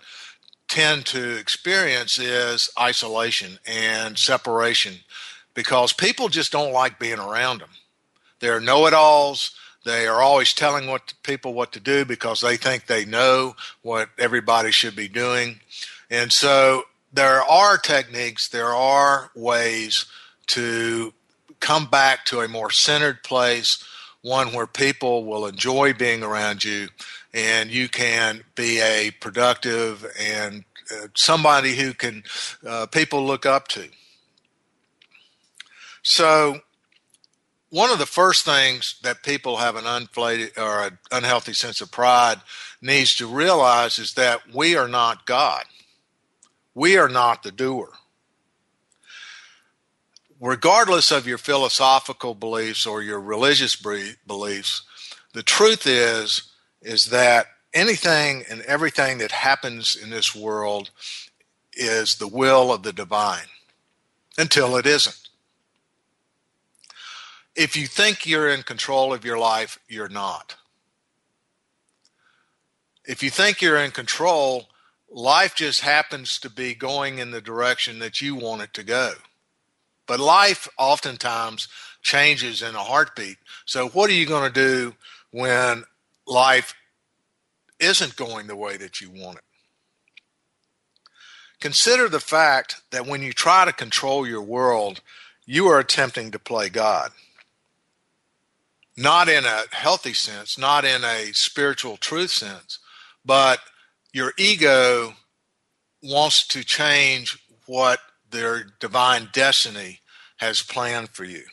tend 0.67 1.05
to 1.07 1.37
experience 1.37 2.19
is 2.19 2.69
isolation 2.79 3.59
and 3.65 4.17
separation 4.17 4.95
because 5.53 5.93
people 5.93 6.29
just 6.29 6.51
don't 6.51 6.73
like 6.73 6.99
being 6.99 7.19
around 7.19 7.61
them. 7.61 7.69
They're 8.39 8.59
know 8.59 8.85
it 8.85 8.93
alls. 8.93 9.55
They 9.85 10.05
are 10.05 10.21
always 10.21 10.53
telling 10.53 10.87
what 10.87 11.13
people 11.23 11.53
what 11.53 11.71
to 11.71 11.79
do 11.79 12.03
because 12.05 12.41
they 12.41 12.57
think 12.57 12.85
they 12.85 13.05
know 13.05 13.55
what 13.81 14.09
everybody 14.17 14.71
should 14.71 14.95
be 14.95 15.07
doing. 15.07 15.61
And 16.09 16.31
so 16.31 16.83
there 17.13 17.41
are 17.41 17.77
techniques, 17.77 18.49
there 18.49 18.73
are 18.73 19.31
ways 19.33 20.05
to 20.47 21.13
come 21.59 21.85
back 21.85 22.25
to 22.25 22.41
a 22.41 22.47
more 22.47 22.69
centered 22.69 23.23
place, 23.23 23.83
one 24.21 24.53
where 24.53 24.67
people 24.67 25.25
will 25.25 25.47
enjoy 25.47 25.93
being 25.93 26.21
around 26.21 26.63
you 26.63 26.89
and 27.33 27.69
you 27.69 27.89
can 27.89 28.43
be 28.55 28.79
a 28.79 29.11
productive 29.19 30.05
and 30.19 30.63
uh, 30.91 31.07
somebody 31.15 31.75
who 31.75 31.93
can 31.93 32.23
uh, 32.65 32.85
people 32.87 33.25
look 33.25 33.45
up 33.45 33.67
to. 33.69 33.89
So, 36.01 36.61
one 37.69 37.91
of 37.91 37.99
the 37.99 38.05
first 38.05 38.45
things 38.45 38.97
that 39.03 39.23
people 39.23 39.57
have 39.57 39.75
an 39.75 39.85
unflated 39.85 40.57
or 40.57 40.87
an 40.87 40.97
unhealthy 41.11 41.51
sense 41.51 41.81
of 41.81 41.91
pride 41.91 42.37
needs 42.81 43.15
to 43.15 43.27
realize 43.27 43.99
is 43.99 44.13
that 44.13 44.53
we 44.53 44.77
are 44.77 44.87
not 44.87 45.25
God. 45.25 45.65
We 46.73 46.97
are 46.97 47.09
not 47.09 47.43
the 47.43 47.51
doer. 47.51 47.91
Regardless 50.39 51.11
of 51.11 51.27
your 51.27 51.39
philosophical 51.39 52.35
beliefs 52.35 52.85
or 52.85 53.01
your 53.01 53.19
religious 53.19 53.75
beliefs, 53.75 54.83
the 55.33 55.43
truth 55.43 55.85
is 55.85 56.53
is 56.81 57.07
that 57.07 57.47
anything 57.73 58.43
and 58.49 58.61
everything 58.61 59.17
that 59.19 59.31
happens 59.31 59.95
in 59.95 60.09
this 60.09 60.35
world 60.35 60.89
is 61.73 62.15
the 62.15 62.27
will 62.27 62.71
of 62.71 62.83
the 62.83 62.93
divine 62.93 63.47
until 64.37 64.75
it 64.77 64.85
isn't. 64.85 65.29
If 67.55 67.75
you 67.75 67.87
think 67.87 68.25
you're 68.25 68.49
in 68.49 68.63
control 68.63 69.13
of 69.13 69.25
your 69.25 69.39
life, 69.39 69.79
you're 69.87 70.09
not. 70.09 70.55
If 73.05 73.23
you 73.23 73.29
think 73.29 73.61
you're 73.61 73.77
in 73.77 73.91
control, 73.91 74.67
life 75.09 75.55
just 75.55 75.81
happens 75.81 76.39
to 76.39 76.49
be 76.49 76.75
going 76.75 77.19
in 77.19 77.31
the 77.31 77.41
direction 77.41 77.99
that 77.99 78.21
you 78.21 78.35
want 78.35 78.61
it 78.61 78.73
to 78.75 78.83
go. 78.83 79.13
But 80.05 80.19
life 80.19 80.67
oftentimes 80.77 81.67
changes 82.01 82.61
in 82.61 82.75
a 82.75 82.83
heartbeat. 82.83 83.37
So, 83.65 83.89
what 83.89 84.09
are 84.09 84.13
you 84.13 84.25
going 84.25 84.51
to 84.51 84.53
do 84.53 84.95
when 85.31 85.83
life 86.27 86.73
isn't 87.79 88.15
going 88.15 88.47
the 88.47 88.55
way 88.55 88.77
that 88.77 89.01
you 89.01 89.09
want 89.09 89.37
it. 89.37 89.43
Consider 91.59 92.07
the 92.07 92.19
fact 92.19 92.81
that 92.91 93.07
when 93.07 93.21
you 93.21 93.33
try 93.33 93.65
to 93.65 93.73
control 93.73 94.27
your 94.27 94.41
world, 94.41 95.01
you 95.45 95.67
are 95.67 95.79
attempting 95.79 96.31
to 96.31 96.39
play 96.39 96.69
God. 96.69 97.11
Not 98.95 99.29
in 99.29 99.45
a 99.45 99.63
healthy 99.71 100.13
sense, 100.13 100.57
not 100.57 100.85
in 100.85 101.03
a 101.03 101.31
spiritual 101.33 101.97
truth 101.97 102.31
sense, 102.31 102.79
but 103.25 103.59
your 104.11 104.33
ego 104.37 105.13
wants 106.01 106.45
to 106.47 106.63
change 106.63 107.37
what 107.65 107.99
their 108.29 108.65
divine 108.79 109.29
destiny 109.33 109.99
has 110.37 110.61
planned 110.61 111.09
for 111.09 111.23
you. 111.23 111.43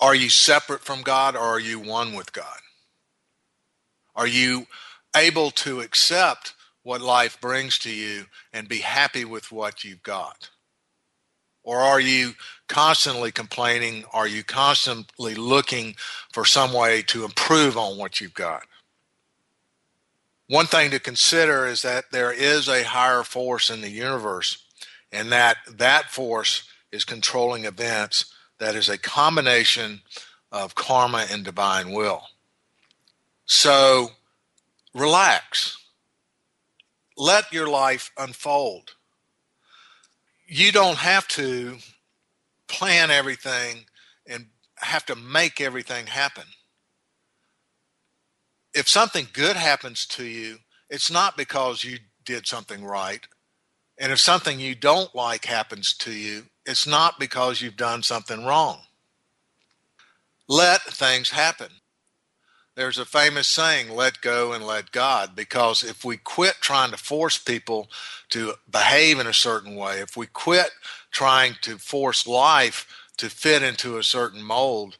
Are 0.00 0.14
you 0.14 0.28
separate 0.28 0.82
from 0.82 1.02
God 1.02 1.36
or 1.36 1.40
are 1.40 1.60
you 1.60 1.78
one 1.78 2.14
with 2.14 2.32
God? 2.32 2.58
Are 4.14 4.26
you 4.26 4.66
able 5.14 5.50
to 5.52 5.80
accept 5.80 6.54
what 6.82 7.00
life 7.00 7.40
brings 7.40 7.78
to 7.78 7.90
you 7.90 8.26
and 8.52 8.68
be 8.68 8.78
happy 8.78 9.24
with 9.24 9.50
what 9.50 9.84
you've 9.84 10.02
got? 10.02 10.50
Or 11.62 11.78
are 11.78 12.00
you 12.00 12.34
constantly 12.68 13.32
complaining? 13.32 14.04
Are 14.12 14.28
you 14.28 14.44
constantly 14.44 15.34
looking 15.34 15.96
for 16.32 16.44
some 16.44 16.72
way 16.72 17.02
to 17.02 17.24
improve 17.24 17.76
on 17.76 17.98
what 17.98 18.20
you've 18.20 18.34
got? 18.34 18.62
One 20.48 20.66
thing 20.66 20.92
to 20.92 21.00
consider 21.00 21.66
is 21.66 21.82
that 21.82 22.12
there 22.12 22.32
is 22.32 22.68
a 22.68 22.84
higher 22.84 23.24
force 23.24 23.68
in 23.68 23.80
the 23.80 23.90
universe, 23.90 24.64
and 25.10 25.32
that 25.32 25.56
that 25.68 26.10
force 26.12 26.68
is 26.92 27.04
controlling 27.04 27.64
events 27.64 28.32
that 28.58 28.74
is 28.74 28.88
a 28.88 28.98
combination 28.98 30.00
of 30.52 30.74
karma 30.74 31.26
and 31.30 31.44
divine 31.44 31.92
will. 31.92 32.22
So 33.44 34.10
relax. 34.94 35.76
Let 37.16 37.52
your 37.52 37.68
life 37.68 38.10
unfold. 38.18 38.92
You 40.46 40.72
don't 40.72 40.98
have 40.98 41.26
to 41.28 41.78
plan 42.68 43.10
everything 43.10 43.84
and 44.26 44.46
have 44.76 45.06
to 45.06 45.16
make 45.16 45.60
everything 45.60 46.06
happen. 46.06 46.44
If 48.74 48.88
something 48.88 49.28
good 49.32 49.56
happens 49.56 50.06
to 50.06 50.24
you, 50.24 50.58
it's 50.90 51.10
not 51.10 51.36
because 51.36 51.82
you 51.82 51.98
did 52.24 52.46
something 52.46 52.84
right. 52.84 53.26
And 53.98 54.12
if 54.12 54.20
something 54.20 54.60
you 54.60 54.74
don't 54.74 55.14
like 55.14 55.46
happens 55.46 55.94
to 55.98 56.12
you, 56.12 56.44
it's 56.66 56.86
not 56.86 57.18
because 57.18 57.62
you've 57.62 57.76
done 57.76 58.02
something 58.02 58.44
wrong. 58.44 58.80
Let 60.48 60.82
things 60.82 61.30
happen 61.30 61.68
there's 62.76 62.98
a 62.98 63.06
famous 63.06 63.48
saying, 63.48 63.90
let 63.90 64.20
go 64.20 64.52
and 64.52 64.64
let 64.64 64.92
God, 64.92 65.34
because 65.34 65.82
if 65.82 66.04
we 66.04 66.18
quit 66.18 66.56
trying 66.60 66.90
to 66.90 66.98
force 66.98 67.38
people 67.38 67.88
to 68.28 68.52
behave 68.70 69.18
in 69.18 69.26
a 69.26 69.32
certain 69.32 69.74
way, 69.74 70.00
if 70.00 70.14
we 70.16 70.26
quit 70.26 70.70
trying 71.10 71.56
to 71.62 71.78
force 71.78 72.26
life 72.26 72.86
to 73.16 73.30
fit 73.30 73.62
into 73.62 73.96
a 73.96 74.02
certain 74.02 74.42
mold, 74.42 74.98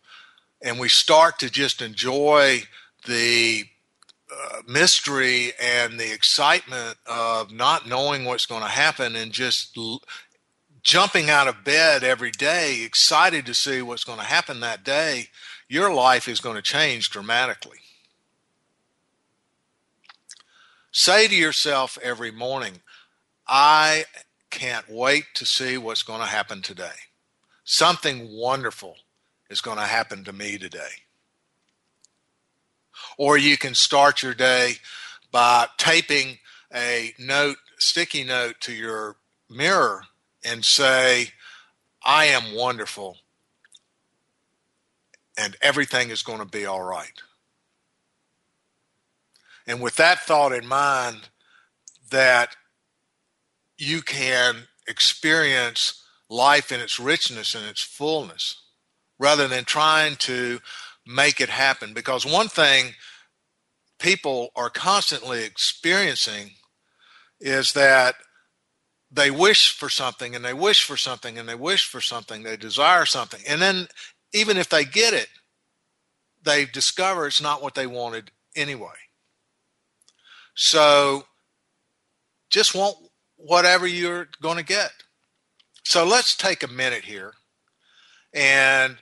and 0.63 0.81
we 0.81 0.89
start 0.89 1.39
to 1.39 1.51
just 1.51 1.83
enjoy 1.83 2.63
the 3.07 3.65
uh, 4.33 4.63
mystery 4.67 5.53
and 5.63 6.01
the 6.01 6.13
excitement 6.13 6.97
of 7.05 7.53
not 7.53 7.87
knowing 7.87 8.25
what's 8.25 8.47
going 8.47 8.63
to 8.63 8.69
happen 8.69 9.15
and 9.15 9.33
just 9.33 9.75
jumping 10.87 11.29
out 11.29 11.49
of 11.49 11.65
bed 11.65 12.05
every 12.05 12.31
day, 12.31 12.83
excited 12.85 13.45
to 13.45 13.53
see 13.53 13.83
what's 13.83 14.05
going 14.05 14.21
to 14.21 14.25
happen 14.25 14.61
that 14.61 14.85
day, 14.85 15.27
your 15.69 15.93
life 15.93 16.29
is 16.29 16.39
going 16.39 16.55
to 16.55 16.63
change 16.63 17.11
dramatically. 17.11 17.79
Say 20.93 21.27
to 21.27 21.35
yourself 21.35 21.99
every 22.01 22.31
morning, 22.31 22.83
I 23.49 24.05
can't 24.51 24.89
wait 24.89 25.25
to 25.35 25.45
see 25.45 25.77
what's 25.77 26.05
going 26.05 26.21
to 26.21 26.27
happen 26.27 26.63
today. 26.63 26.99
Something 27.65 28.29
wonderful 28.31 28.95
is 29.51 29.61
going 29.61 29.79
to 29.79 29.87
happen 29.87 30.23
to 30.23 30.33
me 30.33 30.57
today. 30.57 31.03
Or 33.19 33.37
you 33.37 33.59
can 33.59 33.75
start 33.75 34.23
your 34.23 34.35
day 34.35 34.75
by 35.33 35.67
taping 35.79 36.39
a 36.73 37.13
note, 37.19 37.57
sticky 37.77 38.23
note 38.23 38.61
to 38.61 38.73
your 38.73 39.17
mirror 39.51 40.05
and 40.47 40.65
say, 40.65 41.33
I 42.05 42.27
am 42.27 42.55
wonderful 42.55 43.19
and 45.37 45.57
everything 45.61 46.11
is 46.11 46.23
going 46.23 46.39
to 46.39 46.47
be 46.47 46.65
all 46.65 46.83
right. 46.83 47.23
And 49.67 49.83
with 49.83 49.97
that 49.97 50.21
thought 50.21 50.53
in 50.53 50.67
mind, 50.67 51.29
that 52.11 52.57
you 53.77 54.01
can 54.01 54.69
experience 54.87 56.03
life 56.29 56.71
in 56.73 56.81
its 56.81 57.01
richness 57.01 57.55
and 57.55 57.67
its 57.67 57.83
fullness 57.83 58.63
rather 59.19 59.49
than 59.49 59.65
trying 59.65 60.17
to 60.17 60.61
make 61.07 61.41
it 61.41 61.49
happen. 61.49 61.93
Because 61.93 62.25
one 62.25 62.49
thing 62.49 62.93
people 63.99 64.51
are 64.55 64.71
constantly 64.71 65.45
experiencing 65.45 66.53
is 67.41 67.73
that 67.73 68.15
they 69.11 69.31
wish 69.31 69.77
for 69.77 69.89
something 69.89 70.35
and 70.35 70.45
they 70.45 70.55
wish 70.55 70.85
for 70.85 70.97
something 70.97 71.39
and 71.39 71.49
they 71.49 71.55
wish 71.55 71.89
for 71.89 72.01
something, 72.01 72.43
they 72.43 72.57
desire 72.57 73.07
something. 73.07 73.41
And 73.49 73.61
then 73.61 73.89
even 74.33 74.57
if 74.57 74.69
they 74.69 74.85
get 74.85 75.15
it, 75.15 75.29
they 76.45 76.65
discover 76.65 77.27
it's 77.27 77.43
not 77.43 77.63
what 77.63 77.75
they 77.75 77.87
wanted 77.87 78.31
anyway. 78.55 78.89
So 80.55 81.25
just 82.51 82.75
want 82.75 82.97
whatever 83.37 83.87
you're 83.87 84.29
going 84.41 84.57
to 84.57 84.65
get. 84.65 84.91
So 85.85 86.05
let's 86.05 86.37
take 86.37 86.63
a 86.63 86.69
minute 86.69 87.05
here 87.05 87.33
and 88.35 88.97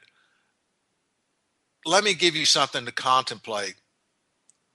let 1.86 2.04
me 2.04 2.14
give 2.14 2.34
you 2.36 2.44
something 2.44 2.84
to 2.84 2.92
contemplate 2.92 3.74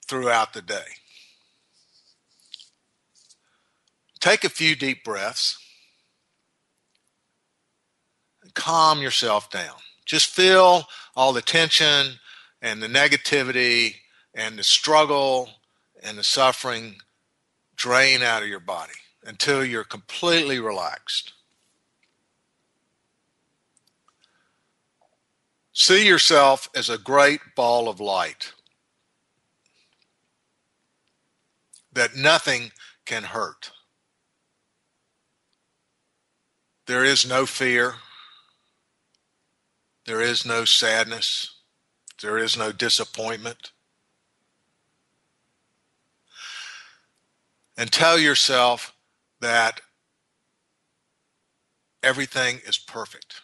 throughout 0.08 0.52
the 0.52 0.62
day. 0.62 0.86
Take 4.20 4.44
a 4.44 4.50
few 4.50 4.76
deep 4.76 5.02
breaths. 5.02 5.58
And 8.42 8.54
calm 8.54 9.00
yourself 9.00 9.50
down. 9.50 9.76
Just 10.04 10.26
feel 10.26 10.84
all 11.16 11.32
the 11.32 11.42
tension 11.42 12.18
and 12.62 12.82
the 12.82 12.88
negativity 12.88 13.96
and 14.34 14.58
the 14.58 14.64
struggle 14.64 15.50
and 16.02 16.18
the 16.18 16.24
suffering 16.24 16.96
drain 17.76 18.22
out 18.22 18.42
of 18.42 18.48
your 18.48 18.60
body 18.60 18.92
until 19.24 19.64
you're 19.64 19.84
completely 19.84 20.58
relaxed. 20.58 21.32
See 25.72 26.06
yourself 26.06 26.68
as 26.74 26.90
a 26.90 26.98
great 26.98 27.40
ball 27.56 27.88
of 27.88 28.00
light 28.00 28.52
that 31.92 32.14
nothing 32.14 32.72
can 33.06 33.24
hurt. 33.24 33.70
There 36.90 37.04
is 37.04 37.24
no 37.24 37.46
fear. 37.46 37.94
There 40.06 40.20
is 40.20 40.44
no 40.44 40.64
sadness. 40.64 41.54
There 42.20 42.36
is 42.36 42.56
no 42.56 42.72
disappointment. 42.72 43.70
And 47.78 47.92
tell 47.92 48.18
yourself 48.18 48.92
that 49.40 49.82
everything 52.02 52.58
is 52.66 52.76
perfect. 52.76 53.42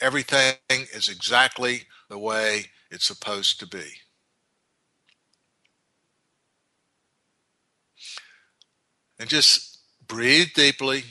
Everything 0.00 0.56
is 0.68 1.08
exactly 1.08 1.82
the 2.08 2.18
way 2.18 2.64
it's 2.90 3.06
supposed 3.06 3.60
to 3.60 3.66
be. 3.68 3.92
And 9.20 9.28
just 9.28 9.78
breathe 10.08 10.48
deeply, 10.56 11.04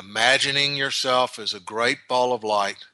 imagining 0.00 0.76
yourself 0.76 1.38
as 1.38 1.52
a 1.52 1.60
great 1.60 1.98
ball 2.08 2.32
of 2.32 2.42
light 2.42 2.86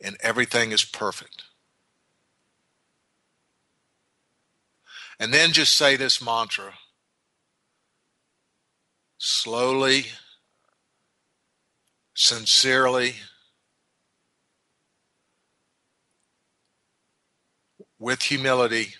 and 0.00 0.16
everything 0.22 0.70
is 0.72 0.84
perfect. 0.84 1.42
And 5.18 5.34
then 5.34 5.52
just 5.52 5.74
say 5.74 5.96
this 5.96 6.22
mantra 6.22 6.74
slowly, 9.18 10.06
sincerely, 12.14 13.16
with 17.98 18.22
humility. 18.22 18.94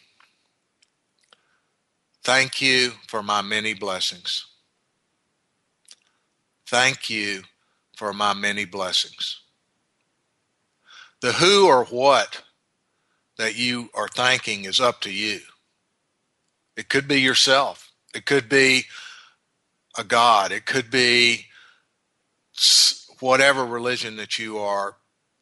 Thank 2.24 2.60
you 2.60 2.94
for 3.06 3.22
my 3.22 3.42
many 3.42 3.74
blessings. 3.74 4.47
Thank 6.70 7.08
you 7.08 7.44
for 7.96 8.12
my 8.12 8.34
many 8.34 8.66
blessings. 8.66 9.40
The 11.22 11.32
who 11.32 11.66
or 11.66 11.86
what 11.86 12.42
that 13.38 13.56
you 13.56 13.88
are 13.94 14.06
thanking 14.06 14.66
is 14.66 14.78
up 14.78 15.00
to 15.00 15.10
you. 15.10 15.40
It 16.76 16.90
could 16.90 17.08
be 17.08 17.22
yourself. 17.22 17.90
It 18.14 18.26
could 18.26 18.50
be 18.50 18.82
a 19.96 20.04
God. 20.04 20.52
It 20.52 20.66
could 20.66 20.90
be 20.90 21.46
whatever 23.18 23.64
religion 23.64 24.16
that 24.16 24.38
you 24.38 24.58
are, 24.58 24.96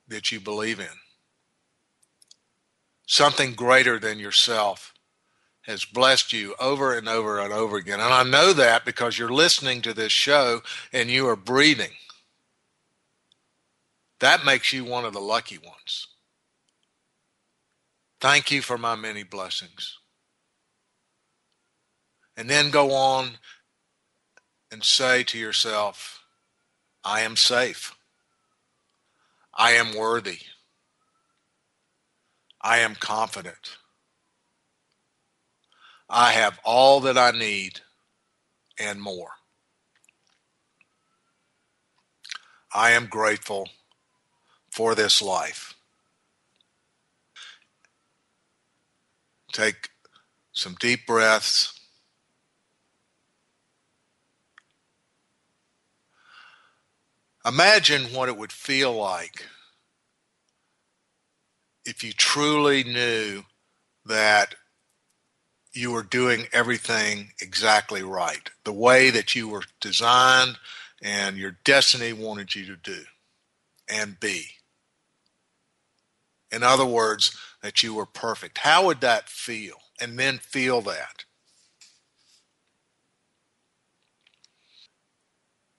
that 0.07 0.31
you 0.31 0.39
believe 0.39 0.79
in. 0.79 0.87
Something 3.05 3.55
greater 3.55 3.99
than 3.99 4.21
yourself 4.21 4.95
has 5.67 5.85
blessed 5.85 6.33
you 6.33 6.55
over 6.61 6.97
and 6.97 7.09
over 7.09 7.41
and 7.41 7.53
over 7.53 7.77
again. 7.77 8.01
And 8.01 8.15
I 8.15 8.23
know 8.23 8.53
that 8.53 8.85
because 8.85 9.19
you're 9.19 9.29
listening 9.29 9.83
to 9.83 9.93
this 9.93 10.13
show 10.13 10.63
and 10.93 11.11
you 11.11 11.29
are 11.29 11.37
breathing. 11.37 11.91
That 14.21 14.45
makes 14.45 14.73
you 14.73 14.85
one 14.85 15.05
of 15.05 15.13
the 15.13 15.21
lucky 15.21 15.59
ones. 15.59 16.07
Thank 18.21 18.51
you 18.51 18.63
for 18.63 18.79
my 18.79 18.95
many 18.95 19.25
blessings. 19.25 19.99
And 22.37 22.49
then 22.49 22.71
go 22.71 22.93
on 22.93 23.31
and 24.71 24.85
say 24.85 25.25
to 25.25 25.39
yourself, 25.39 26.23
I 27.05 27.23
am 27.23 27.37
safe. 27.37 27.95
I 29.53 29.73
am 29.73 29.97
worthy. 29.97 30.39
I 32.61 32.79
am 32.79 32.95
confident. 32.95 33.77
I 36.09 36.33
have 36.33 36.59
all 36.65 37.01
that 37.01 37.19
I 37.19 37.33
need 37.33 37.81
and 38.79 39.01
more. 39.01 39.31
I 42.73 42.93
am 42.93 43.07
grateful 43.07 43.69
for 44.71 44.95
this 44.95 45.23
life. 45.23 45.75
Take 49.53 49.91
some 50.53 50.77
deep 50.79 51.07
breaths. 51.07 51.81
Imagine 57.47 58.13
what 58.13 58.29
it 58.29 58.37
would 58.37 58.53
feel 58.53 58.93
like 58.93 59.47
if 61.85 62.03
you 62.03 62.13
truly 62.13 62.83
knew 62.85 63.45
that 64.05 64.57
you 65.77 65.93
were 65.93 66.03
doing 66.03 66.47
everything 66.53 67.33
exactly 67.41 68.03
right, 68.03 68.51
the 68.65 68.73
way 68.73 69.11
that 69.11 69.35
you 69.35 69.49
were 69.49 69.65
designed 69.81 70.59
and 71.03 71.37
your 71.37 71.59
destiny 71.65 72.13
wanted 72.13 72.55
you 72.55 72.67
to 72.67 72.77
do 72.77 73.05
and 73.89 74.19
be. 74.19 74.47
In 76.51 76.63
other 76.63 76.87
words, 76.87 77.37
that 77.63 77.83
you 77.83 77.95
were 77.95 78.07
perfect. 78.07 78.59
How 78.59 78.87
would 78.87 79.01
that 79.01 79.29
feel? 79.29 79.77
And 80.01 80.19
then 80.19 80.39
feel 80.39 80.81
that. 80.83 81.25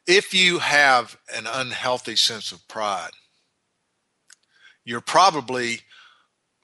if 0.08 0.34
you 0.34 0.60
have 0.60 1.18
an 1.36 1.46
unhealthy 1.46 2.16
sense 2.16 2.54
of 2.54 2.66
pride, 2.70 3.12
you're 4.86 5.02
probably 5.02 5.82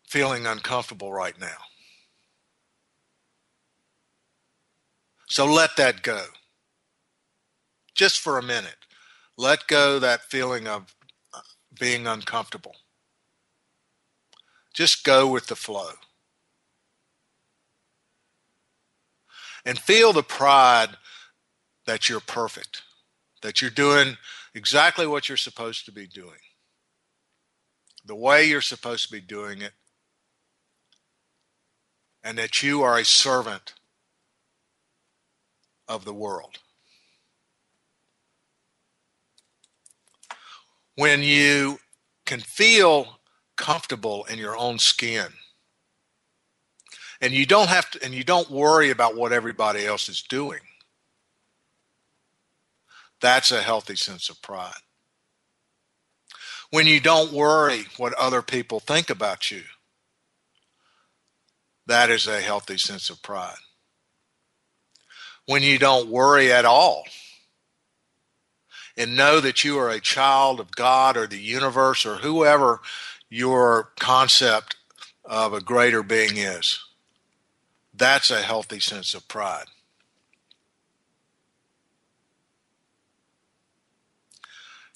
feeling 0.08 0.48
uncomfortable 0.48 1.12
right 1.12 1.38
now. 1.40 1.58
So 5.34 5.48
let 5.48 5.78
that 5.78 6.04
go. 6.04 6.26
Just 7.96 8.20
for 8.20 8.38
a 8.38 8.44
minute. 8.44 8.76
Let 9.36 9.66
go 9.66 9.98
that 9.98 10.22
feeling 10.22 10.68
of 10.68 10.94
uh, 11.34 11.40
being 11.80 12.06
uncomfortable. 12.06 12.76
Just 14.76 15.04
go 15.04 15.28
with 15.28 15.48
the 15.48 15.56
flow. 15.56 15.90
And 19.66 19.80
feel 19.80 20.14
the 20.14 20.22
pride 20.22 20.98
that 21.88 22.08
you're 22.08 22.20
perfect 22.20 22.84
that 23.42 23.60
you're 23.60 23.72
doing 23.72 24.18
exactly 24.54 25.08
what 25.08 25.28
you're 25.28 25.36
supposed 25.36 25.84
to 25.86 25.92
be 25.92 26.06
doing, 26.06 26.42
the 28.06 28.14
way 28.14 28.46
you're 28.46 28.62
supposed 28.62 29.08
to 29.08 29.12
be 29.12 29.20
doing 29.20 29.64
it, 29.64 29.74
and 32.24 32.38
that 32.38 32.62
you 32.62 32.84
are 32.84 33.00
a 33.00 33.04
servant 33.04 33.74
of 35.88 36.06
the 36.06 36.14
world. 36.14 36.60
When 40.96 41.24
you 41.24 41.80
can 42.26 42.42
feel 42.42 43.20
comfortable 43.58 44.26
in 44.26 44.40
your 44.40 44.58
own 44.58 44.80
skin, 44.80 45.28
and 47.22 47.34
you 47.34 47.46
don't 47.46 47.70
have 47.70 47.90
to, 47.92 48.04
and 48.04 48.14
you 48.14 48.24
don't 48.24 48.52
worry 48.52 48.92
about 48.92 49.16
what 49.16 49.34
everybody 49.34 49.86
else 49.86 50.10
is 50.10 50.22
doing 50.24 50.60
That's 53.22 53.52
a 53.52 53.64
healthy 53.64 53.96
sense 53.96 54.30
of 54.30 54.42
pride. 54.44 54.74
When 56.72 56.88
you 56.88 57.00
don't 57.00 57.34
worry 57.34 57.86
what 57.98 58.14
other 58.16 58.42
people 58.42 58.80
think 58.80 59.10
about 59.10 59.52
you, 59.52 59.64
that 61.88 62.10
is 62.10 62.28
a 62.28 62.42
healthy 62.42 62.78
sense 62.78 63.10
of 63.10 63.22
pride. 63.24 63.58
When 65.46 65.64
you 65.64 65.78
don't 65.78 66.10
worry 66.10 66.52
at 66.52 66.66
all 66.66 67.04
and 68.96 69.16
know 69.16 69.40
that 69.40 69.64
you 69.64 69.78
are 69.80 69.90
a 69.90 70.00
child 70.00 70.60
of 70.60 70.76
God 70.76 71.18
or 71.18 71.28
the 71.28 71.40
universe 71.40 72.06
or 72.06 72.18
whoever 72.18 72.80
your 73.30 73.92
concept 74.00 74.78
of 75.26 75.54
a 75.54 75.62
greater 75.62 76.04
being 76.04 76.38
is. 76.38 76.80
That's 77.94 78.32
a 78.32 78.42
healthy 78.42 78.80
sense 78.80 79.14
of 79.14 79.28
pride. 79.28 79.66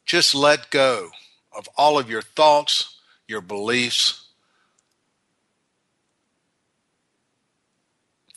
Just 0.06 0.34
let 0.34 0.70
go 0.70 1.10
of 1.56 1.68
all 1.78 2.00
of 2.00 2.10
your 2.10 2.22
thoughts, 2.22 3.00
your 3.28 3.42
beliefs, 3.42 4.30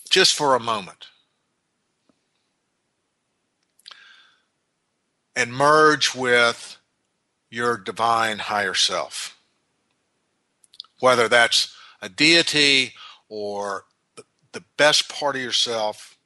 just 0.09 0.35
for 0.35 0.57
a 0.57 0.61
moment. 0.61 1.07
And 5.35 5.53
merge 5.53 6.15
with 6.15 6.77
your 7.51 7.77
divine 7.77 8.39
higher 8.39 8.75
self 8.75 9.37
whether 11.01 11.29
that's 11.29 11.75
a 12.01 12.09
deity 12.09 12.93
or 13.29 13.85
the 14.53 14.63
best 14.77 15.09
part 15.09 15.37
of 15.37 15.43
yourself. 15.43 16.17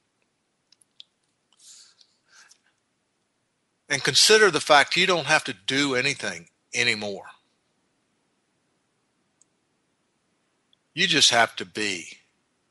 And 3.88 4.02
consider 4.02 4.50
the 4.50 4.60
fact 4.60 4.96
you 4.96 5.06
don't 5.06 5.26
have 5.26 5.44
to 5.44 5.52
do 5.52 5.94
anything 5.94 6.48
anymore. 6.74 7.26
You 10.94 11.06
just 11.06 11.30
have 11.30 11.54
to 11.56 11.64
be. 11.64 12.18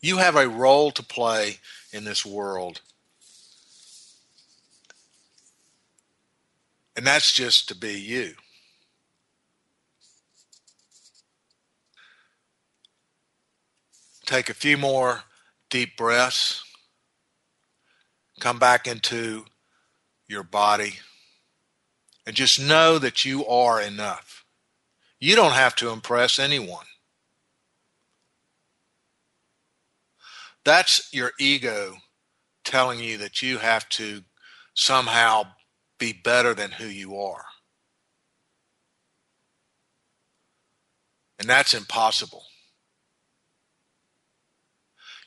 You 0.02 0.18
have 0.18 0.36
a 0.36 0.50
role 0.50 0.92
to 0.92 1.04
play 1.04 1.60
in 1.92 2.04
this 2.04 2.26
world. 2.26 2.82
And 6.96 7.08
that's 7.08 7.32
just 7.32 7.68
to 7.70 7.76
be 7.76 8.00
you. 8.00 8.34
Take 14.26 14.50
a 14.50 14.54
few 14.54 14.78
more 14.78 15.24
deep 15.70 15.98
breaths. 15.98 16.64
Come 18.40 18.60
back 18.60 18.88
into 18.88 19.46
your 20.28 20.44
body. 20.44 21.00
And 22.26 22.36
just 22.36 22.60
know 22.60 23.00
that 23.00 23.26
you 23.26 23.46
are 23.46 23.82
enough. 23.82 24.46
You 25.20 25.36
don't 25.36 25.54
have 25.54 25.76
to 25.78 25.90
impress 25.90 26.40
anyone. 26.40 26.86
That's 30.64 31.14
your 31.14 31.32
ego 31.40 31.98
telling 32.64 33.00
you 33.00 33.18
that 33.18 33.42
you 33.42 33.58
have 33.58 33.88
to 33.90 34.22
somehow 34.74 35.44
be 36.04 36.12
better 36.12 36.54
than 36.54 36.70
who 36.70 36.88
you 36.88 37.18
are. 37.18 37.46
And 41.40 41.48
that's 41.50 41.74
impossible. 41.74 42.44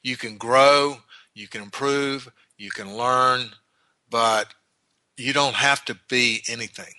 You 0.02 0.18
can 0.18 0.36
grow, 0.36 0.98
you 1.32 1.48
can 1.48 1.62
improve, 1.62 2.30
you 2.58 2.68
can 2.68 2.94
learn, 2.94 3.52
but 4.10 4.52
you 5.16 5.32
don't 5.32 5.54
have 5.54 5.82
to 5.86 5.98
be 6.10 6.42
anything. 6.46 6.92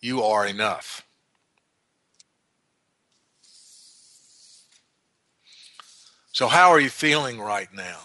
You 0.00 0.22
are 0.22 0.46
enough. 0.46 1.02
So, 6.32 6.48
how 6.48 6.70
are 6.70 6.80
you 6.80 6.88
feeling 6.88 7.38
right 7.38 7.68
now? 7.74 7.98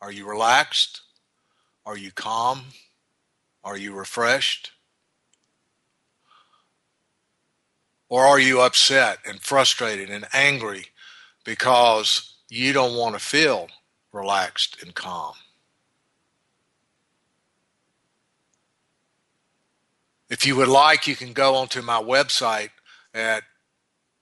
Are 0.00 0.10
you 0.10 0.28
relaxed? 0.28 1.02
Are 1.86 1.96
you 1.96 2.10
calm? 2.10 2.64
Are 3.64 3.78
you 3.78 3.94
refreshed? 3.94 4.72
Or 8.10 8.26
are 8.26 8.38
you 8.38 8.60
upset 8.60 9.20
and 9.26 9.40
frustrated 9.40 10.10
and 10.10 10.26
angry 10.34 10.88
because 11.44 12.34
you 12.48 12.72
don't 12.72 12.96
want 12.96 13.14
to 13.14 13.20
feel 13.20 13.68
relaxed 14.12 14.80
and 14.82 14.94
calm. 14.94 15.34
If 20.28 20.44
you 20.44 20.56
would 20.56 20.66
like, 20.68 21.06
you 21.06 21.14
can 21.14 21.32
go 21.32 21.54
onto 21.54 21.80
my 21.82 22.02
website 22.02 22.70
at 23.14 23.44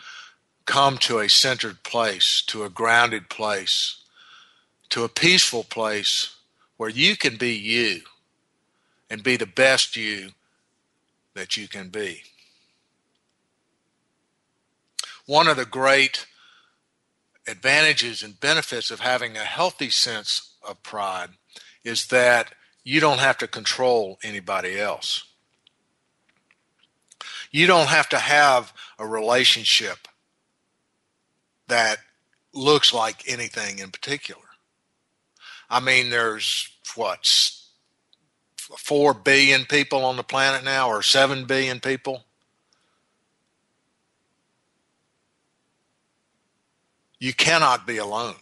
come 0.66 0.98
to 0.98 1.20
a 1.20 1.30
centered 1.30 1.84
place, 1.84 2.44
to 2.48 2.64
a 2.64 2.70
grounded 2.70 3.30
place, 3.30 4.04
to 4.90 5.04
a 5.04 5.10
peaceful 5.10 5.64
place 5.64 6.36
where 6.78 6.90
you 6.90 7.16
can 7.16 7.36
be 7.38 7.54
you 7.54 8.02
and 9.10 9.24
be 9.24 9.38
the 9.38 9.46
best 9.46 9.96
you 9.96 10.30
that 11.34 11.58
you 11.58 11.68
can 11.68 11.90
be. 11.90 12.24
One 15.26 15.48
of 15.48 15.58
the 15.58 15.66
great 15.66 16.26
advantages 17.48 18.24
and 18.24 18.40
benefits 18.40 18.92
of 18.92 19.00
having 19.00 19.36
a 19.36 19.42
healthy 19.42 19.90
sense 19.90 20.56
of 20.68 20.82
pride 20.84 21.30
is 21.84 22.08
that 22.08 22.54
you 22.84 23.00
don't 23.00 23.20
have 23.20 23.38
to 23.40 23.48
control 23.48 24.18
anybody 24.24 24.80
else. 24.80 25.24
You 27.52 27.68
don't 27.68 27.90
have 27.90 28.10
to 28.10 28.18
have 28.18 28.74
a 28.98 29.06
relationship 29.06 30.08
that 31.68 31.98
looks 32.54 32.94
like 32.94 33.24
anything 33.28 33.80
in 33.80 33.92
particular. 33.92 34.42
I 35.70 35.80
mean, 35.80 36.10
there's 36.10 36.70
what, 36.96 37.28
4 38.58 39.14
billion 39.14 39.66
people 39.66 40.04
on 40.04 40.18
the 40.18 40.24
planet 40.24 40.64
now, 40.64 40.90
or 40.90 41.02
7 41.02 41.46
billion 41.46 41.80
people. 41.80 42.24
You 47.20 47.34
cannot 47.34 47.86
be 47.86 47.98
alone. 47.98 48.36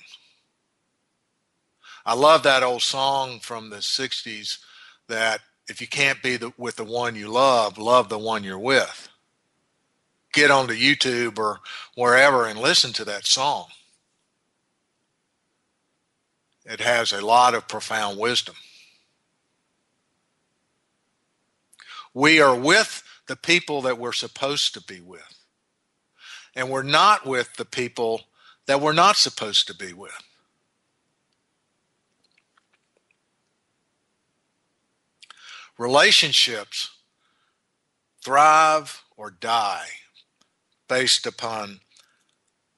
I 2.09 2.13
love 2.13 2.41
that 2.41 2.63
old 2.63 2.81
song 2.81 3.39
from 3.39 3.69
the 3.69 3.75
60s 3.75 4.57
that 5.09 5.41
if 5.67 5.79
you 5.79 5.85
can't 5.85 6.19
be 6.23 6.37
the, 6.37 6.51
with 6.57 6.77
the 6.77 6.83
one 6.83 7.13
you 7.13 7.27
love, 7.27 7.77
love 7.77 8.09
the 8.09 8.17
one 8.17 8.43
you're 8.43 8.57
with. 8.57 9.07
Get 10.33 10.49
onto 10.49 10.73
YouTube 10.73 11.37
or 11.37 11.59
wherever 11.93 12.47
and 12.47 12.57
listen 12.59 12.93
to 12.93 13.05
that 13.05 13.27
song. 13.27 13.67
It 16.65 16.79
has 16.79 17.13
a 17.13 17.23
lot 17.23 17.53
of 17.53 17.67
profound 17.67 18.17
wisdom. 18.17 18.55
We 22.15 22.41
are 22.41 22.55
with 22.55 23.03
the 23.27 23.35
people 23.35 23.83
that 23.83 23.99
we're 23.99 24.13
supposed 24.13 24.73
to 24.73 24.81
be 24.81 24.99
with. 24.99 25.43
And 26.55 26.71
we're 26.71 26.81
not 26.81 27.27
with 27.27 27.53
the 27.57 27.65
people 27.65 28.21
that 28.65 28.81
we're 28.81 28.93
not 28.93 29.15
supposed 29.15 29.67
to 29.67 29.75
be 29.75 29.93
with. 29.93 30.23
Relationships 35.79 36.91
thrive 38.23 39.03
or 39.17 39.31
die 39.31 39.87
based 40.87 41.25
upon 41.25 41.79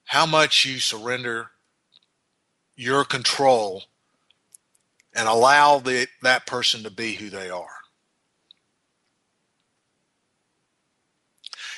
how 0.06 0.26
much 0.26 0.64
you 0.64 0.80
surrender 0.80 1.50
your 2.78 3.04
control 3.04 3.84
and 5.14 5.28
allow 5.28 5.80
the, 5.80 6.08
that 6.22 6.46
person 6.46 6.84
to 6.84 6.90
be 6.90 7.16
who 7.16 7.30
they 7.30 7.50
are. 7.50 7.82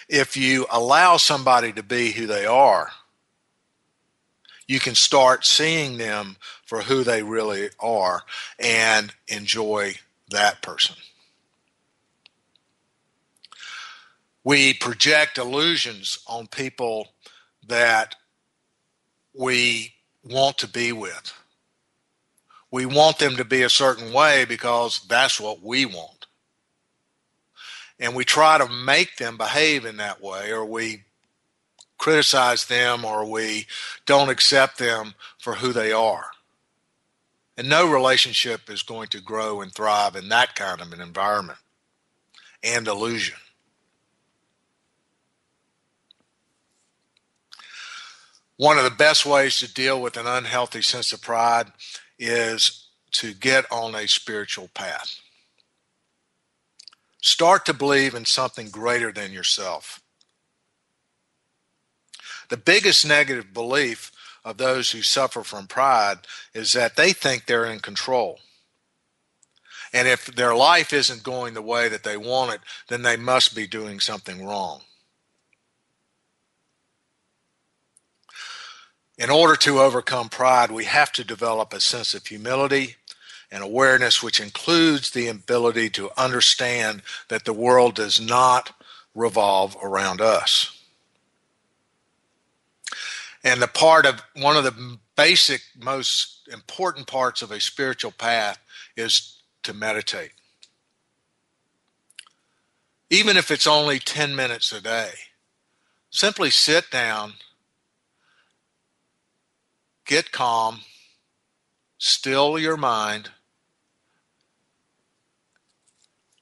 if 0.10 0.38
you 0.38 0.66
allow 0.72 1.18
somebody 1.18 1.72
to 1.74 1.84
be 1.84 2.12
who 2.12 2.28
they 2.28 2.46
are, 2.46 2.92
you 4.68 4.80
can 4.80 4.96
start 4.96 5.46
seeing 5.46 5.98
them 5.98 6.38
for 6.64 6.82
who 6.82 7.04
they 7.04 7.24
really 7.24 7.70
are 7.80 8.22
and 8.60 9.14
enjoy 9.28 9.96
that 10.30 10.62
person. 10.62 10.96
We 14.44 14.74
project 14.74 15.38
illusions 15.38 16.20
on 16.28 16.48
people 16.48 17.10
that 17.68 18.16
we 19.34 19.94
want 20.24 20.58
to 20.60 20.68
be 20.68 20.92
with. 20.94 21.34
We 22.72 22.86
want 22.86 23.20
them 23.20 23.38
to 23.38 23.46
be 23.46 23.64
a 23.64 23.70
certain 23.70 24.14
way 24.14 24.46
because 24.46 25.02
that's 25.08 25.40
what 25.40 25.62
we 25.64 25.86
want. 25.86 26.26
and 28.00 28.16
we 28.16 28.26
try 28.26 28.58
to 28.58 28.68
make 28.68 29.18
them 29.18 29.38
behave 29.38 29.86
in 29.86 29.98
that 29.98 30.22
way, 30.22 30.52
or 30.52 30.66
we 30.66 31.04
criticize 31.98 32.66
them, 32.66 33.06
or 33.06 33.26
we 33.30 33.68
don't 34.06 34.30
accept 34.30 34.78
them 34.78 35.16
for 35.40 35.56
who 35.56 35.72
they 35.74 35.92
are. 35.92 36.28
And 37.58 37.70
no 37.70 37.90
relationship 37.92 38.70
is 38.70 38.84
going 38.84 39.10
to 39.10 39.22
grow 39.22 39.62
and 39.62 39.74
thrive 39.74 40.16
in 40.16 40.30
that 40.30 40.56
kind 40.56 40.82
of 40.82 40.92
an 40.94 41.02
environment 41.02 41.60
and 42.64 42.88
illusion. 42.88 43.38
One 48.58 48.78
of 48.78 48.84
the 48.84 48.92
best 48.92 49.26
ways 49.26 49.58
to 49.60 49.74
deal 49.74 50.02
with 50.02 50.16
an 50.16 50.28
unhealthy 50.28 50.82
sense 50.82 51.12
of 51.12 51.22
pride 51.22 51.72
is 52.20 52.88
to 53.14 53.34
get 53.34 53.66
on 53.72 53.96
a 53.96 54.08
spiritual 54.08 54.70
path. 54.74 55.20
Start 57.22 57.66
to 57.66 57.74
believe 57.74 58.14
in 58.14 58.26
something 58.26 58.70
greater 58.70 59.12
than 59.12 59.32
yourself. 59.32 60.02
The 62.50 62.58
biggest 62.58 63.08
negative 63.08 63.54
belief 63.54 64.12
of 64.46 64.58
those 64.58 64.92
who 64.92 65.02
suffer 65.02 65.44
from 65.44 65.68
pride 65.68 66.20
is 66.54 66.74
that 66.74 66.96
they 66.96 67.14
think 67.14 67.46
they're 67.46 67.66
in 67.66 67.80
control. 67.80 68.40
And 69.94 70.08
if 70.08 70.26
their 70.26 70.56
life 70.56 70.92
isn't 70.92 71.24
going 71.24 71.54
the 71.54 71.62
way 71.62 71.88
that 71.88 72.04
they 72.04 72.18
want 72.18 72.54
it, 72.54 72.62
then 72.90 73.04
they 73.04 73.16
must 73.16 73.56
be 73.56 73.68
doing 73.68 74.00
something 74.00 74.46
wrong. 74.46 74.82
In 79.24 79.30
order 79.30 79.56
to 79.56 79.80
overcome 79.80 80.28
pride, 80.28 80.70
we 80.70 80.84
have 80.84 81.14
to 81.14 81.24
develop 81.24 81.72
a 81.72 81.80
sense 81.80 82.14
of 82.14 82.28
humility 82.28 82.98
and 83.50 83.64
awareness, 83.64 84.22
which 84.22 84.42
includes 84.42 85.12
the 85.12 85.30
ability 85.30 85.90
to 85.92 86.10
understand 86.18 87.02
that 87.30 87.46
the 87.46 87.54
world 87.54 87.96
does 87.96 88.20
not 88.20 88.76
revolve 89.16 89.78
around 89.82 90.20
us. 90.20 90.78
And 93.46 93.62
the 93.62 93.68
part 93.68 94.06
of 94.06 94.22
one 94.36 94.58
of 94.58 94.66
the 94.66 94.98
basic, 95.16 95.62
most 95.80 96.50
important 96.52 97.08
parts 97.08 97.42
of 97.42 97.50
a 97.50 97.62
spiritual 97.62 98.12
path 98.12 98.60
is 98.98 99.38
to 99.64 99.74
meditate. 99.74 100.32
Even 103.10 103.38
if 103.38 103.52
it's 103.52 103.68
only 103.68 104.00
10 104.00 104.36
minutes 104.36 104.74
a 104.74 104.82
day, 104.82 105.12
simply 106.10 106.50
sit 106.50 106.92
down, 106.92 107.36
get 110.14 110.32
calm, 110.32 110.82
still 111.98 112.60
your 112.60 112.78
mind, 112.78 113.32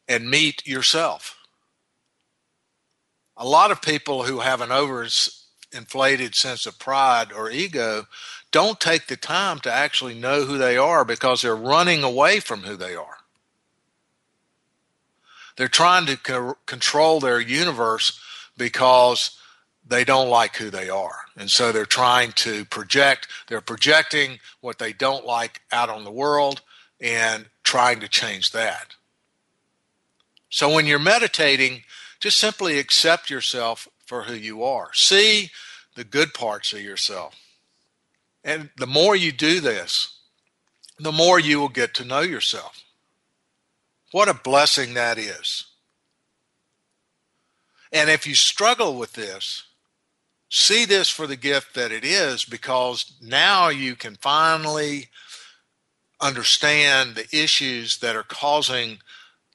and 0.09 0.29
meet 0.29 0.67
yourself. 0.67 1.37
A 3.37 3.47
lot 3.47 3.71
of 3.71 3.81
people 3.81 4.23
who 4.23 4.39
have 4.39 4.59
an 4.59 4.71
overinflated 4.71 6.35
sense 6.35 6.65
of 6.65 6.79
pride 6.79 7.31
or 7.31 7.49
ego 7.49 8.07
don't 8.51 8.77
take 8.77 9.07
the 9.07 9.15
time 9.15 9.59
to 9.59 9.71
actually 9.71 10.15
know 10.15 10.43
who 10.43 10.57
they 10.57 10.75
are 10.75 11.05
because 11.05 11.41
they're 11.41 11.55
running 11.55 12.03
away 12.03 12.41
from 12.41 12.63
who 12.63 12.75
they 12.75 12.93
are. 12.93 13.19
They're 15.55 15.69
trying 15.69 16.07
to 16.07 16.17
co- 16.17 16.57
control 16.65 17.21
their 17.21 17.39
universe 17.39 18.19
because 18.57 19.39
they 19.87 20.03
don't 20.03 20.27
like 20.27 20.57
who 20.57 20.69
they 20.69 20.89
are. 20.89 21.20
And 21.35 21.49
so 21.49 21.71
they're 21.71 21.85
trying 21.85 22.33
to 22.33 22.65
project, 22.65 23.27
they're 23.47 23.61
projecting 23.61 24.39
what 24.59 24.79
they 24.79 24.93
don't 24.93 25.25
like 25.25 25.61
out 25.71 25.89
on 25.89 26.03
the 26.03 26.11
world 26.11 26.61
and 26.99 27.45
trying 27.63 27.99
to 28.01 28.07
change 28.07 28.51
that. 28.51 28.95
So 30.49 30.73
when 30.73 30.85
you're 30.85 30.99
meditating, 30.99 31.83
just 32.19 32.37
simply 32.37 32.77
accept 32.77 33.29
yourself 33.29 33.87
for 34.05 34.23
who 34.23 34.33
you 34.33 34.63
are. 34.63 34.93
See 34.93 35.49
the 35.95 36.03
good 36.03 36.33
parts 36.33 36.73
of 36.73 36.81
yourself. 36.81 37.35
And 38.43 38.69
the 38.75 38.87
more 38.87 39.15
you 39.15 39.31
do 39.31 39.59
this, 39.59 40.17
the 40.99 41.11
more 41.11 41.39
you 41.39 41.59
will 41.59 41.69
get 41.69 41.93
to 41.95 42.05
know 42.05 42.21
yourself. 42.21 42.83
What 44.11 44.27
a 44.27 44.33
blessing 44.33 44.93
that 44.93 45.17
is. 45.17 45.65
And 47.91 48.09
if 48.09 48.27
you 48.27 48.35
struggle 48.35 48.97
with 48.97 49.13
this, 49.13 49.63
see 50.51 50.85
this 50.85 51.09
for 51.09 51.25
the 51.25 51.35
gift 51.35 51.73
that 51.73 51.91
it 51.91 52.05
is 52.05 52.45
because 52.45 53.13
now 53.19 53.69
you 53.69 53.95
can 53.95 54.15
finally 54.17 55.09
understand 56.19 57.15
the 57.15 57.27
issues 57.35 57.97
that 57.97 58.15
are 58.15 58.23
causing 58.23 58.99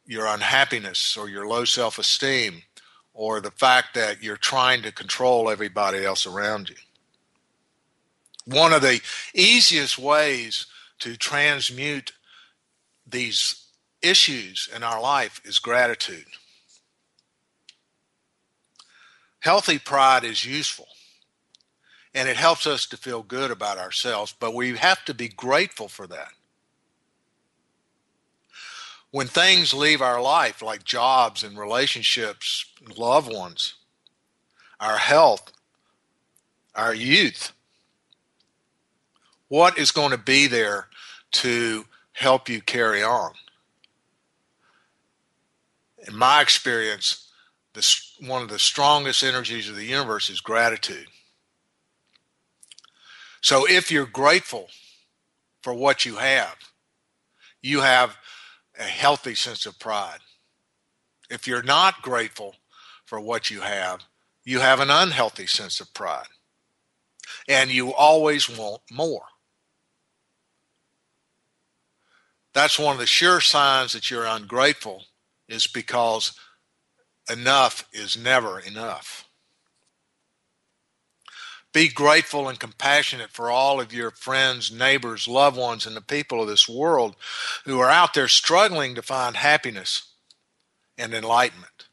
your 0.05 0.27
unhappiness 0.27 1.17
or 1.17 1.29
your 1.29 1.47
low 1.47 1.65
self 1.65 1.99
esteem 1.99 2.63
or 3.15 3.41
the 3.41 3.53
fact 3.53 3.95
that 3.95 4.23
you're 4.23 4.37
trying 4.37 4.83
to 4.83 4.91
control 4.91 5.49
everybody 5.49 6.05
else 6.05 6.27
around 6.27 6.69
you 6.69 6.77
one 8.47 8.73
of 8.73 8.81
the 8.81 9.01
easiest 9.35 9.99
ways 9.99 10.67
to 11.01 11.17
transmute 11.17 12.13
these 13.07 13.67
issues 14.03 14.69
in 14.75 14.83
our 14.83 15.01
life 15.01 15.41
is 15.45 15.59
gratitude. 15.59 16.27
Healthy 19.47 19.79
pride 19.79 20.25
is 20.25 20.45
useful 20.45 20.89
and 22.13 22.29
it 22.29 22.37
helps 22.37 22.67
us 22.67 22.85
to 22.87 22.97
feel 22.97 23.23
good 23.23 23.53
about 23.53 23.79
ourselves, 23.79 24.35
but 24.41 24.53
we 24.53 24.77
have 24.77 25.05
to 25.05 25.15
be 25.15 25.29
grateful 25.29 25.87
for 25.87 26.09
that. 26.09 26.33
When 29.13 29.29
things 29.29 29.73
leave 29.73 30.03
our 30.03 30.21
life, 30.21 30.63
like 30.63 30.83
jobs 30.83 31.45
and 31.45 31.57
relationships, 31.57 32.67
loved 32.97 33.33
ones, 33.33 33.75
our 34.81 34.97
health, 34.97 35.53
our 36.75 36.93
youth, 36.93 37.53
what 39.47 39.79
is 39.79 39.93
going 39.93 40.11
to 40.11 40.19
be 40.19 40.49
there 40.49 40.89
to 41.35 41.85
help 42.15 42.49
you 42.49 42.61
carry 42.61 43.05
on? 43.05 43.31
In 46.09 46.17
my 46.17 46.43
experience, 46.43 47.26
one 48.21 48.43
of 48.43 48.49
the 48.49 48.59
strongest 48.59 49.23
energies 49.23 49.69
of 49.69 49.77
the 49.77 49.85
universe 49.85 50.31
is 50.31 50.41
gratitude. 50.41 51.07
So 53.41 53.67
if 53.69 53.91
you're 53.91 54.07
grateful 54.07 54.69
for 55.63 55.75
what 55.75 56.05
you 56.05 56.17
have, 56.17 56.57
you 57.63 57.81
have 57.81 58.17
a 58.79 58.83
healthy 58.83 59.35
sense 59.35 59.67
of 59.67 59.79
pride. 59.79 60.19
If 61.31 61.47
you're 61.47 61.63
not 61.63 62.03
grateful 62.03 62.55
for 63.05 63.21
what 63.21 63.51
you 63.51 63.61
have, 63.61 64.01
you 64.45 64.61
have 64.61 64.81
an 64.81 64.91
unhealthy 64.91 65.47
sense 65.47 65.81
of 65.81 65.93
pride. 65.95 66.27
And 67.49 67.71
you 67.71 67.93
always 67.93 68.49
want 68.49 68.83
more. 68.91 69.25
that's 72.57 72.79
one 72.79 72.95
of 72.95 72.99
the 72.99 73.07
sure 73.07 73.43
signs 73.43 73.93
that 73.93 74.11
you're 74.11 74.25
ungrateful 74.25 75.05
is 75.47 75.67
because 75.67 76.33
enough 77.31 77.89
is 77.93 78.17
never 78.17 78.61
enough. 78.61 79.27
Be 81.73 81.89
grateful 81.89 82.49
and 82.49 82.59
compassionate 82.59 83.31
for 83.31 83.51
all 83.51 83.81
of 83.81 83.93
your 83.93 84.11
friends, 84.11 84.73
neighbors, 84.73 85.29
loved 85.29 85.59
ones, 85.59 85.87
and 85.87 85.95
the 85.95 86.01
people 86.01 86.41
of 86.41 86.49
this 86.49 86.67
world 86.67 87.17
who 87.67 87.81
are 87.81 87.91
out 87.91 88.15
there 88.15 88.29
struggling 88.29 88.95
to 88.95 89.03
find 89.03 89.37
happiness 89.37 90.11
and 90.97 91.13
enlightenment. 91.13 91.89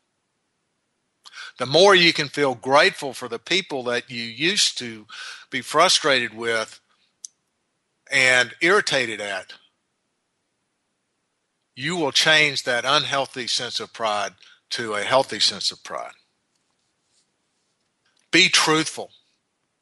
The 1.58 1.66
more 1.66 1.94
you 1.94 2.14
can 2.14 2.30
feel 2.30 2.56
grateful 2.56 3.14
for 3.14 3.28
the 3.28 3.40
people 3.40 3.84
that 3.84 4.10
you 4.10 4.24
used 4.24 4.78
to 4.78 5.06
be 5.52 5.62
frustrated 5.62 6.34
with 6.34 6.80
and 8.10 8.54
irritated 8.62 9.20
at, 9.20 9.54
you 11.76 11.98
will 11.98 12.12
change 12.12 12.64
that 12.64 12.86
unhealthy 12.86 13.48
sense 13.48 13.80
of 13.80 13.92
pride 13.92 14.34
to 14.74 14.96
a 14.96 15.04
healthy 15.04 15.40
sense 15.40 15.72
of 15.72 15.84
pride. 15.84 16.14
Be 18.32 18.50
truthful 18.50 19.12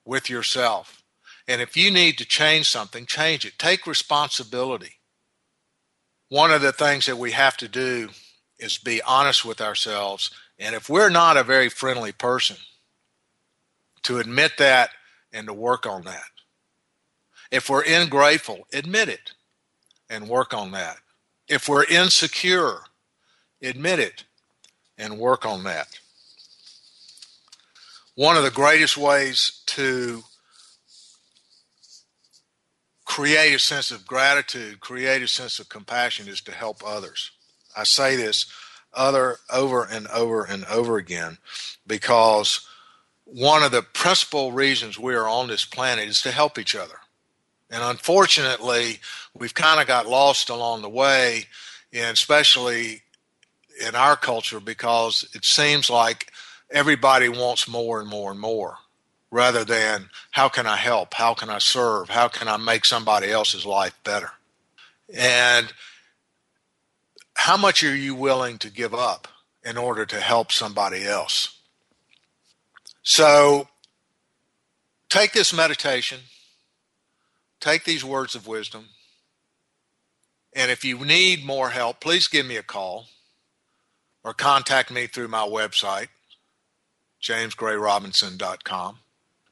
with 0.04 0.30
yourself. 0.30 1.02
And 1.48 1.62
if 1.62 1.78
you 1.78 1.92
need 1.92 2.18
to 2.18 2.26
change 2.26 2.70
something, 2.70 3.06
change 3.06 3.46
it. 3.46 3.58
Take 3.58 3.88
responsibility. 3.88 4.98
One 6.28 6.52
of 6.52 6.62
the 6.62 6.74
things 6.74 7.06
that 7.06 7.18
we 7.18 7.32
have 7.32 7.56
to 7.58 7.70
do 7.70 8.10
is 8.60 8.78
be 8.78 9.02
honest 9.02 9.46
with 9.46 9.62
ourselves. 9.62 10.30
And 10.60 10.76
if 10.76 10.90
we're 10.90 11.10
not 11.10 11.38
a 11.38 11.44
very 11.44 11.70
friendly 11.70 12.12
person, 12.12 12.58
to 14.04 14.18
admit 14.18 14.54
that 14.58 14.90
and 15.32 15.48
to 15.48 15.54
work 15.54 15.86
on 15.86 16.04
that. 16.04 16.32
If 17.50 17.70
we're 17.70 17.84
ingrateful, 17.84 18.68
admit 18.74 19.08
it 19.08 19.32
and 20.10 20.28
work 20.28 20.54
on 20.54 20.72
that. 20.72 20.98
If 21.48 21.70
we're 21.70 21.86
insecure, 21.86 22.80
admit 23.62 24.00
it 24.00 24.26
and 25.02 25.18
work 25.18 25.46
on 25.46 25.64
that. 25.64 26.00
One 28.16 28.38
of 28.38 28.44
the 28.44 28.52
greatest 28.52 28.98
ways 28.98 29.62
to 29.68 30.24
create 33.06 33.54
a 33.54 33.60
sense 33.60 33.90
of 33.90 34.06
gratitude, 34.06 34.80
create 34.80 35.24
a 35.24 35.28
sense 35.28 35.60
of 35.60 35.68
compassion 35.68 36.28
is 36.28 36.40
to 36.42 36.52
help 36.52 36.82
others. 36.86 37.32
I 37.76 37.84
say 37.84 38.16
this 38.16 38.46
other 38.94 39.38
over 39.52 39.84
and 39.84 40.08
over 40.08 40.44
and 40.44 40.66
over 40.66 40.98
again 40.98 41.38
because 41.88 42.68
one 43.26 43.64
of 43.64 43.72
the 43.72 43.82
principal 43.82 44.52
reasons 44.52 45.00
we 45.00 45.16
are 45.16 45.28
on 45.28 45.48
this 45.48 45.66
planet 45.66 46.08
is 46.08 46.22
to 46.22 46.32
help 46.32 46.60
each 46.60 46.76
other. 46.76 47.00
And 47.70 47.82
unfortunately, 47.82 49.00
we've 49.34 49.54
kind 49.54 49.82
of 49.82 49.88
got 49.88 50.06
lost 50.06 50.50
along 50.50 50.82
the 50.82 50.90
way, 50.90 51.46
and 51.94 52.14
especially 52.14 53.01
in 53.82 53.96
our 53.96 54.16
culture, 54.16 54.60
because 54.60 55.28
it 55.34 55.46
seems 55.46 55.90
like 55.90 56.32
everybody 56.70 57.30
wants 57.30 57.68
more 57.68 58.00
and 58.00 58.10
more 58.10 58.32
and 58.32 58.40
more 58.40 58.78
rather 59.32 59.64
than 59.64 60.10
how 60.32 60.50
can 60.50 60.68
I 60.68 60.76
help? 60.76 61.14
How 61.14 61.34
can 61.34 61.50
I 61.50 61.60
serve? 61.60 62.10
How 62.10 62.28
can 62.28 62.48
I 62.48 62.58
make 62.58 62.86
somebody 62.86 63.32
else's 63.32 63.66
life 63.66 63.98
better? 64.04 64.32
And 65.14 65.74
how 67.36 67.58
much 67.58 67.84
are 67.84 67.96
you 67.96 68.14
willing 68.14 68.58
to 68.60 68.70
give 68.70 68.94
up 68.94 69.28
in 69.64 69.78
order 69.78 70.06
to 70.06 70.20
help 70.20 70.52
somebody 70.52 71.06
else? 71.06 71.58
So 73.04 73.68
take 75.10 75.32
this 75.34 75.54
meditation, 75.54 76.20
take 77.60 77.84
these 77.84 78.06
words 78.06 78.36
of 78.36 78.48
wisdom, 78.48 78.90
and 80.54 80.70
if 80.70 80.84
you 80.84 81.04
need 81.06 81.46
more 81.46 81.70
help, 81.70 82.02
please 82.02 82.28
give 82.28 82.46
me 82.46 82.58
a 82.58 82.64
call 82.64 83.08
or 84.24 84.34
contact 84.34 84.92
me 84.92 85.08
through 85.08 85.28
my 85.28 85.48
website, 85.48 86.08
jamesgrayrobinson.com, 87.22 88.98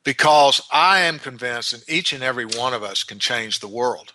because 0.04 0.62
I 0.72 1.02
am 1.02 1.20
convinced 1.20 1.72
that 1.72 1.90
each 1.90 2.14
and 2.14 2.24
every 2.24 2.46
one 2.46 2.74
of 2.74 2.84
us 2.84 3.04
can 3.04 3.20
change 3.20 3.60
the 3.60 3.68
world. 3.68 4.14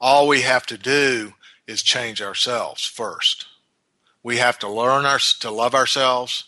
All 0.00 0.28
we 0.28 0.42
have 0.42 0.66
to 0.66 0.78
do 0.78 1.34
is 1.66 1.82
change 1.82 2.20
ourselves 2.20 2.84
first. 2.84 3.46
We 4.22 4.38
have 4.38 4.58
to 4.60 4.68
learn 4.68 5.06
our, 5.06 5.18
to 5.40 5.50
love 5.50 5.74
ourselves. 5.74 6.44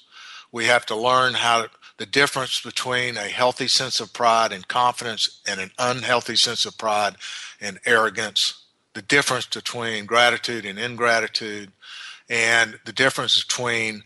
We 0.52 0.66
have 0.66 0.86
to 0.86 0.96
learn 0.96 1.34
how 1.34 1.66
the 1.98 2.06
difference 2.06 2.60
between 2.60 3.16
a 3.16 3.28
healthy 3.28 3.68
sense 3.68 4.00
of 4.00 4.12
pride 4.12 4.52
and 4.52 4.68
confidence 4.68 5.40
and 5.48 5.60
an 5.60 5.70
unhealthy 5.78 6.36
sense 6.36 6.66
of 6.66 6.76
pride 6.76 7.16
and 7.60 7.78
arrogance. 7.86 8.64
The 8.94 9.02
difference 9.02 9.46
between 9.46 10.06
gratitude 10.06 10.64
and 10.64 10.78
ingratitude, 10.78 11.72
and 12.28 12.78
the 12.84 12.92
difference 12.92 13.42
between 13.42 14.02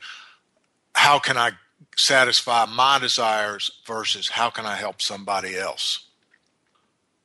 how 0.94 1.18
can 1.18 1.36
I 1.36 1.52
satisfy 1.96 2.66
my 2.66 2.98
desires 2.98 3.70
versus 3.86 4.28
how 4.30 4.50
can 4.50 4.66
I 4.66 4.76
help 4.76 5.00
somebody 5.02 5.56
else. 5.56 6.06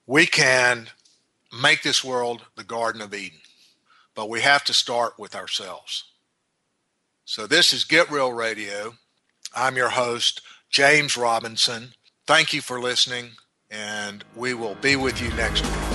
We 0.08 0.26
can 0.26 0.88
make 1.62 1.82
this 1.82 2.04
world 2.04 2.44
the 2.56 2.64
Garden 2.64 3.02
of 3.02 3.14
Eden, 3.14 3.40
but 4.14 4.30
we 4.30 4.42
have 4.42 4.64
to 4.66 4.74
start 4.74 5.18
with 5.18 5.36
ourselves. 5.36 6.06
So, 7.26 7.48
this 7.48 7.74
is 7.74 7.86
Get 7.86 8.12
Real 8.12 8.32
Radio. 8.32 8.96
I'm 9.56 9.76
your 9.76 9.90
host, 9.90 10.42
James 10.70 11.18
Robinson. 11.18 11.94
Thank 12.28 12.54
you 12.54 12.62
for 12.62 12.80
listening, 12.80 13.32
and 13.72 14.24
we 14.36 14.54
will 14.54 14.76
be 14.76 14.96
with 14.96 15.20
you 15.22 15.30
next 15.30 15.64
week. 15.64 15.95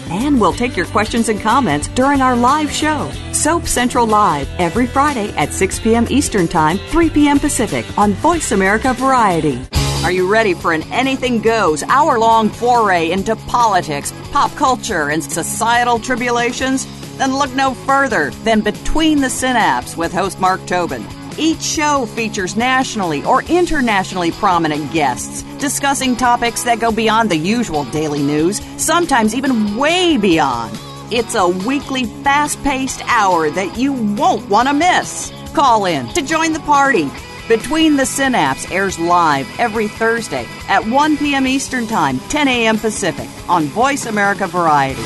And 0.11 0.41
we'll 0.41 0.51
take 0.51 0.75
your 0.75 0.87
questions 0.87 1.29
and 1.29 1.39
comments 1.39 1.87
during 1.87 2.21
our 2.21 2.35
live 2.35 2.69
show, 2.69 3.09
Soap 3.31 3.65
Central 3.65 4.05
Live, 4.05 4.49
every 4.59 4.85
Friday 4.85 5.29
at 5.37 5.53
6 5.53 5.79
p.m. 5.79 6.05
Eastern 6.09 6.49
Time, 6.49 6.77
3 6.89 7.09
p.m. 7.09 7.39
Pacific 7.39 7.85
on 7.97 8.11
Voice 8.15 8.51
America 8.51 8.93
Variety. 8.93 9.61
Are 10.03 10.11
you 10.11 10.29
ready 10.29 10.53
for 10.53 10.73
an 10.73 10.83
anything 10.91 11.41
goes, 11.41 11.81
hour 11.83 12.19
long 12.19 12.49
foray 12.49 13.11
into 13.11 13.37
politics, 13.37 14.11
pop 14.31 14.51
culture, 14.55 15.11
and 15.11 15.23
societal 15.23 15.97
tribulations? 15.97 16.85
Then 17.17 17.33
look 17.33 17.53
no 17.55 17.73
further 17.73 18.31
than 18.43 18.59
Between 18.59 19.21
the 19.21 19.29
Synapse 19.29 19.95
with 19.95 20.11
host 20.11 20.41
Mark 20.41 20.65
Tobin. 20.65 21.05
Each 21.37 21.61
show 21.61 22.05
features 22.05 22.55
nationally 22.55 23.23
or 23.23 23.43
internationally 23.43 24.31
prominent 24.31 24.91
guests 24.91 25.43
discussing 25.59 26.15
topics 26.15 26.63
that 26.63 26.79
go 26.79 26.91
beyond 26.91 27.29
the 27.29 27.37
usual 27.37 27.85
daily 27.85 28.21
news, 28.21 28.61
sometimes 28.77 29.33
even 29.33 29.77
way 29.77 30.17
beyond. 30.17 30.77
It's 31.11 31.35
a 31.35 31.47
weekly, 31.47 32.05
fast 32.23 32.61
paced 32.63 33.01
hour 33.05 33.49
that 33.51 33.77
you 33.77 33.93
won't 33.93 34.49
want 34.49 34.67
to 34.67 34.73
miss. 34.73 35.31
Call 35.53 35.85
in 35.85 36.07
to 36.09 36.21
join 36.21 36.53
the 36.53 36.59
party. 36.61 37.09
Between 37.47 37.97
the 37.97 38.05
Synapse 38.05 38.69
airs 38.71 38.97
live 38.97 39.47
every 39.59 39.87
Thursday 39.87 40.47
at 40.67 40.85
1 40.85 41.17
p.m. 41.17 41.47
Eastern 41.47 41.85
Time, 41.85 42.19
10 42.29 42.47
a.m. 42.47 42.77
Pacific 42.77 43.27
on 43.49 43.65
Voice 43.65 44.05
America 44.05 44.47
Variety. 44.47 45.01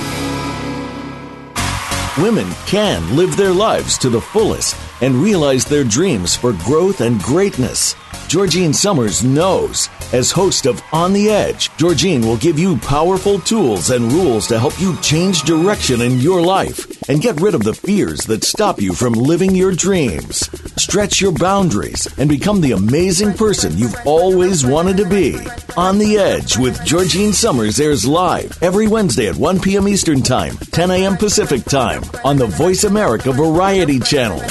Women 2.17 2.49
can 2.65 3.17
live 3.17 3.35
their 3.35 3.51
lives 3.51 3.97
to 3.97 4.09
the 4.09 4.21
fullest 4.21 4.77
and 5.01 5.15
realize 5.15 5.65
their 5.65 5.83
dreams 5.83 6.33
for 6.33 6.53
growth 6.53 7.01
and 7.01 7.21
greatness. 7.21 7.93
Georgine 8.29 8.71
Summers 8.71 9.21
knows. 9.21 9.89
As 10.13 10.31
host 10.31 10.65
of 10.65 10.81
On 10.93 11.13
the 11.13 11.29
Edge, 11.29 11.75
Georgine 11.77 12.21
will 12.21 12.37
give 12.37 12.59
you 12.59 12.77
powerful 12.77 13.39
tools 13.39 13.89
and 13.89 14.11
rules 14.11 14.47
to 14.47 14.59
help 14.59 14.79
you 14.79 14.95
change 15.01 15.41
direction 15.41 15.99
in 15.99 16.19
your 16.19 16.41
life 16.41 17.09
and 17.09 17.21
get 17.21 17.41
rid 17.41 17.55
of 17.55 17.63
the 17.63 17.73
fears 17.73 18.21
that 18.25 18.43
stop 18.43 18.79
you 18.79 18.93
from 18.93 19.13
living 19.13 19.55
your 19.55 19.71
dreams. 19.71 20.49
Stretch 20.81 21.19
your 21.19 21.31
boundaries 21.31 22.07
and 22.19 22.29
become 22.29 22.61
the 22.61 22.73
amazing 22.73 23.33
person 23.33 23.77
you've 23.77 23.95
always 24.05 24.65
wanted 24.65 24.95
to 24.97 25.09
be. 25.09 25.37
On 25.75 25.97
the 25.97 26.17
Edge 26.17 26.55
with 26.57 26.85
Georgine 26.85 27.33
Summers 27.33 27.79
airs 27.79 28.05
live 28.05 28.61
every 28.61 28.87
Wednesday 28.87 29.27
at 29.27 29.35
1 29.35 29.59
p.m. 29.59 29.87
Eastern 29.87 30.21
Time, 30.21 30.55
10 30.71 30.91
a.m. 30.91 31.17
Pacific 31.17 31.63
Time 31.65 32.03
on 32.23 32.37
the 32.37 32.47
Voice 32.47 32.83
America 32.83 33.31
Variety 33.31 33.99
Channel. 33.99 34.41